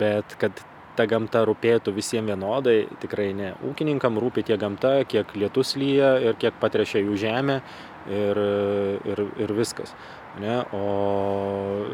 Bet 0.00 0.36
kad 0.40 0.62
ta 0.96 1.06
gamta 1.10 1.42
rūpėtų 1.46 1.92
visiems 1.94 2.30
vienodai, 2.30 2.84
tikrai 3.02 3.32
ne. 3.36 3.52
Ūkininkam 3.66 4.18
rūpi 4.22 4.44
tiek 4.46 4.60
gamta, 4.60 5.00
kiek 5.10 5.34
lietus 5.36 5.74
lyja 5.80 6.14
ir 6.22 6.38
kiek 6.40 6.54
patrešia 6.60 7.02
jų 7.02 7.18
žemė 7.18 7.58
ir, 8.10 8.40
ir, 9.10 9.24
ir 9.42 9.54
viskas. 9.58 9.94
Ne? 10.42 10.60
O 10.74 11.84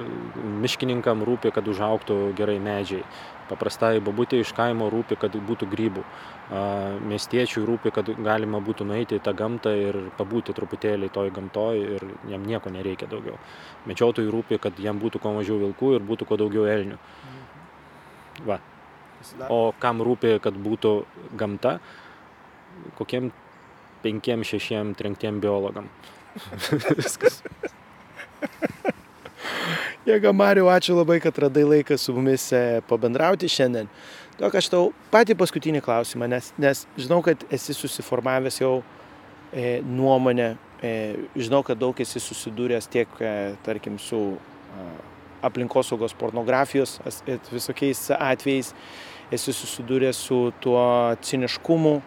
miškininkam 0.61 1.25
rūpi, 1.29 1.53
kad 1.57 1.69
užauktų 1.69 2.21
gerai 2.39 2.59
medžiai. 2.63 3.05
Paprastai 3.51 3.99
babutė 4.05 4.41
iš 4.41 4.53
kaimo 4.55 4.87
rūpi, 4.93 5.19
kad 5.21 5.35
būtų 5.35 5.69
grybų. 5.73 6.05
Miestiečiui 7.11 7.65
rūpi, 7.67 7.93
kad 7.95 8.11
galima 8.23 8.61
būtų 8.63 8.87
nueiti 8.87 9.19
į 9.19 9.25
tą 9.27 9.35
gamtą 9.39 9.73
ir 9.79 9.99
pabūti 10.19 10.55
truputėlį 10.57 11.11
toj 11.15 11.33
gamtoj 11.35 11.83
ir 11.97 12.07
jam 12.31 12.47
nieko 12.47 12.73
nereikia 12.75 13.11
daugiau. 13.11 13.39
Medžiotojui 13.91 14.31
rūpi, 14.35 14.61
kad 14.63 14.79
jam 14.79 15.03
būtų 15.03 15.23
kuo 15.23 15.35
mažiau 15.39 15.59
vilkų 15.63 15.95
ir 15.99 16.07
būtų 16.07 16.31
kuo 16.31 16.39
daugiau 16.41 16.69
elnių. 16.71 16.99
Va. 18.47 18.61
O 19.53 19.61
kam 19.79 20.01
rūpi, 20.07 20.39
kad 20.41 20.57
būtų 20.57 20.95
gamta, 21.39 21.79
kokiem 22.99 23.33
penkiem, 24.03 24.47
šešiem 24.47 24.95
trenktiem 24.97 25.43
biologam. 25.43 25.91
Viskas. 27.01 27.43
Jėga 30.09 30.31
Mariu, 30.33 30.65
ačiū 30.73 30.95
labai, 30.97 31.19
kad 31.21 31.37
radai 31.43 31.67
laiką 31.69 31.99
su 32.01 32.15
mumis 32.17 32.47
e, 32.57 32.81
pabendrauti 32.89 33.51
šiandien. 33.53 33.89
Tok 34.39 34.55
aš 34.57 34.71
tau 34.73 34.87
patį 35.13 35.35
paskutinį 35.37 35.83
klausimą, 35.85 36.25
nes, 36.33 36.47
nes 36.57 36.87
žinau, 36.97 37.19
kad 37.27 37.43
esi 37.53 37.77
susiformavęs 37.77 38.63
jau 38.63 38.79
e, 39.53 39.83
nuomonę, 39.85 40.55
e, 40.81 40.93
žinau, 41.37 41.61
kad 41.69 41.77
daug 41.83 42.01
esi 42.01 42.23
susidūręs 42.25 42.89
tiek, 42.89 43.13
e, 43.21 43.35
tarkim, 43.67 43.99
su 44.01 44.23
e, 44.41 44.87
aplinkosaugos 45.45 46.17
pornografijos 46.17 46.97
e, 47.05 47.37
visokiais 47.53 48.07
atvejais, 48.17 48.73
esi 49.29 49.53
susidūręs 49.53 50.25
su 50.31 50.41
tuo 50.65 50.81
ciniškumu, 51.29 51.99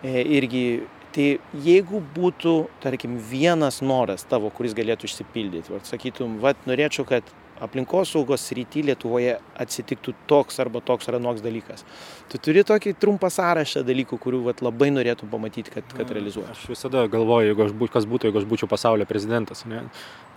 e, 0.00 0.24
irgi 0.40 0.66
Tai 1.12 1.26
jeigu 1.60 1.98
būtų, 2.14 2.52
tarkim, 2.80 3.18
vienas 3.28 3.82
noras 3.84 4.22
tavo, 4.24 4.48
kuris 4.48 4.72
galėtų 4.72 5.04
išsipildyti, 5.10 5.74
va, 5.74 5.80
sakytum, 5.84 6.38
va, 6.40 6.54
norėčiau, 6.64 7.04
kad 7.04 7.28
aplinkosaugos 7.62 8.44
rytį 8.56 8.84
Lietuvoje 8.88 9.36
atsitiktų 9.62 10.14
toks 10.30 10.58
arba 10.62 10.82
toks 10.84 11.08
ar 11.10 11.18
anoks 11.18 11.42
dalykas. 11.44 11.84
Tu 12.32 12.40
turi 12.42 12.64
tokį 12.66 12.94
trumpą 13.00 13.30
sąrašą 13.32 13.84
dalykų, 13.86 14.18
kurių 14.22 14.42
vat, 14.48 14.62
labai 14.64 14.90
norėtum 14.94 15.30
pamatyti, 15.32 15.74
kad, 15.74 15.94
kad 15.96 16.10
realizuoji. 16.14 16.50
Aš 16.54 16.64
visada 16.72 17.04
galvoju, 17.12 17.52
jeigu 17.52 17.66
aš 17.66 17.74
bū, 17.78 17.90
kas 17.92 18.08
būtų, 18.08 18.30
jeigu 18.30 18.42
aš 18.42 18.48
būčiau 18.50 18.70
pasaulio 18.70 19.06
prezidentas. 19.08 19.64
Ne? 19.70 19.84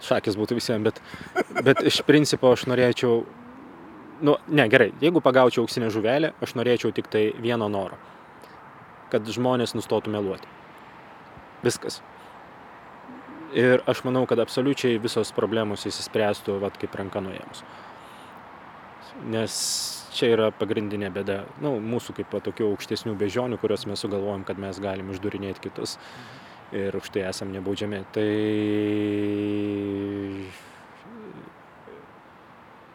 Šakis 0.05 0.37
būtų 0.39 0.59
visiems, 0.59 0.85
bet, 0.85 1.01
bet 1.65 1.83
iš 1.85 2.01
principo 2.07 2.53
aš 2.53 2.67
norėčiau, 2.71 3.21
nu, 4.25 4.37
ne, 4.47 4.67
gerai, 4.71 4.91
jeigu 5.03 5.23
pagaučiau 5.25 5.65
auksinę 5.65 5.91
žuvelę, 5.93 6.35
aš 6.45 6.57
norėčiau 6.59 6.93
tik 6.95 7.09
tai 7.11 7.29
vieno 7.41 7.69
noro. 7.71 7.97
Kad 9.13 9.27
žmonės 9.31 9.75
nustotų 9.77 10.13
meluoti. 10.13 10.51
Viskas. 11.65 12.01
Ir 13.55 13.79
aš 13.87 14.01
manau, 14.03 14.25
kad 14.27 14.39
absoliučiai 14.43 14.97
visos 14.99 15.31
problemos 15.35 15.85
įsispręstų, 15.87 16.57
vat, 16.59 16.75
kaip 16.81 16.95
ranka 16.99 17.21
nuėmus. 17.23 17.61
Nes 19.31 19.53
čia 20.15 20.33
yra 20.33 20.49
pagrindinė 20.51 21.07
bėda, 21.15 21.37
nu, 21.63 21.77
mūsų 21.79 22.17
kaip 22.17 22.35
tokių 22.43 22.67
aukštesnių 22.73 23.15
bežionių, 23.19 23.59
kuriuos 23.61 23.87
mes 23.87 24.03
sugalvojam, 24.03 24.43
kad 24.47 24.59
mes 24.59 24.79
galim 24.83 25.13
išdurinėti 25.13 25.69
kitus 25.69 25.95
ir 26.75 26.95
už 26.99 27.11
tai 27.15 27.23
esam 27.29 27.53
nebaudžiami. 27.55 28.03
Tai 28.15 28.27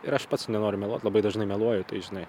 ir 0.04 0.16
aš 0.16 0.26
pats 0.28 0.48
nenoriu 0.52 0.80
meluoti, 0.80 1.06
labai 1.08 1.24
dažnai 1.24 1.48
meluoju, 1.48 1.86
tai 1.88 2.02
žinai, 2.04 2.26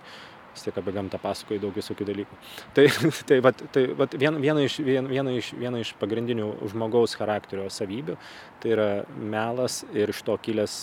vis 0.52 0.66
tiek 0.66 0.78
apie 0.78 0.94
gamtą 0.96 1.20
pasakoju 1.22 1.62
daug 1.64 1.76
visokių 1.76 2.08
dalykų. 2.12 2.40
Tai, 2.76 2.88
tai, 3.30 3.42
vat, 3.44 3.66
tai 3.74 3.86
vat 3.98 4.16
vien, 4.20 4.40
viena, 4.44 4.64
iš, 4.68 4.80
vien, 4.86 5.08
viena, 5.12 5.36
iš, 5.40 5.52
viena 5.58 5.82
iš 5.82 5.94
pagrindinių 6.02 6.54
žmogaus 6.72 7.16
charakterio 7.20 7.70
savybių 7.72 8.18
tai 8.62 8.74
yra 8.76 8.90
melas 9.16 9.82
ir 9.96 10.12
iš 10.14 10.24
to 10.28 10.38
kilęs 10.44 10.76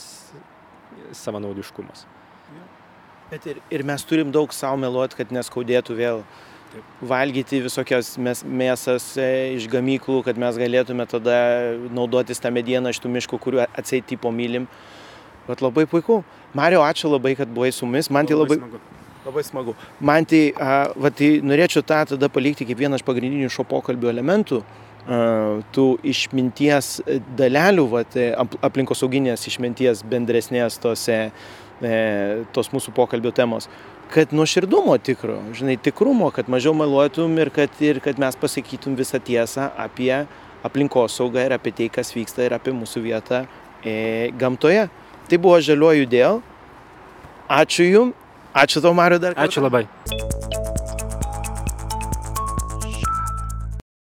savanaudiškumas. 1.17 2.07
Bet 3.29 3.45
ir, 3.45 3.59
ir 3.69 3.85
mes 3.85 4.05
turim 4.09 4.31
daug 4.33 4.53
savo 4.57 4.79
meluoti, 4.81 5.19
kad 5.19 5.33
neskaudėtų 5.37 5.97
vėl 5.99 6.23
Taip. 6.73 6.93
valgyti 7.11 7.61
visokias 7.65 8.15
mes, 8.21 8.41
mėsas 8.41 9.11
e, 9.21 9.29
iš 9.59 9.67
gamyklų, 9.73 10.23
kad 10.25 10.41
mes 10.41 10.57
galėtume 10.61 11.05
tada 11.09 11.37
naudotis 11.93 12.41
tą 12.41 12.53
medieną 12.57 12.93
iš 12.95 13.03
tų 13.05 13.13
miškų, 13.19 13.41
kuriuo 13.45 13.67
atseit 13.69 14.09
tipo 14.09 14.33
mylim. 14.33 14.65
Bet 15.49 15.61
labai 15.65 15.85
puiku. 15.89 16.23
Mario, 16.57 16.81
ačiū 16.85 17.13
labai, 17.13 17.35
kad 17.37 17.53
buvai 17.53 17.71
su 17.73 17.89
mumis. 17.89 18.09
Man 18.13 18.29
tai 18.29 18.37
labai... 18.37 18.59
Smagu. 18.61 18.81
Labai 19.29 19.45
smagu. 19.45 19.75
Man 20.01 20.25
tai, 20.25 20.55
a, 20.57 20.89
va, 20.97 21.11
tai 21.13 21.43
norėčiau 21.45 21.85
tą 21.85 21.99
tada 22.15 22.31
palikti 22.33 22.65
kaip 22.65 22.79
vieną 22.81 22.97
iš 22.97 23.05
pagrindinių 23.05 23.51
šio 23.53 23.67
pokalbio 23.69 24.09
elementų. 24.09 24.63
A, 25.05 25.19
tų 25.77 25.85
išminties 26.09 26.89
dalelių, 27.37 27.85
va, 27.93 28.07
tai 28.09 28.31
aplinkosauginės 28.65 29.45
išminties 29.51 30.01
bendresnės 30.09 30.81
tose, 30.81 31.19
e, 31.29 31.95
tos 32.57 32.73
mūsų 32.73 32.97
pokalbio 32.97 33.35
temos 33.37 33.69
kad 34.09 34.31
nuoširdumo 34.33 34.95
tikro, 35.05 35.35
žinai, 35.53 35.75
tikrumo, 35.85 36.31
kad 36.33 36.47
mažiau 36.49 36.73
meluotum 36.73 37.35
ir 37.43 37.51
kad, 37.53 37.75
ir 37.85 37.99
kad 38.01 38.17
mes 38.17 38.39
pasakytum 38.41 38.95
visą 38.97 39.21
tiesą 39.21 39.67
apie 39.77 40.23
aplinkosaugą 40.65 41.45
ir 41.45 41.55
apie 41.59 41.75
tai, 41.77 41.91
kas 41.93 42.15
vyksta 42.17 42.47
ir 42.47 42.57
apie 42.57 42.73
mūsų 42.73 43.03
vietą 43.05 43.43
e, 43.85 44.31
gamtoje. 44.41 44.87
Tai 45.29 45.41
buvo 45.45 45.61
žaliuoju 45.61 46.09
dėl. 46.09 46.41
Ačiū 47.53 47.85
Jums 47.85 48.28
Ačiū 48.55 48.81
tau, 48.81 48.95
Mariu, 48.95 49.19
dar 49.19 49.35
kartą. 49.35 49.49
Ačiū 49.49 49.61
labai. 49.63 49.85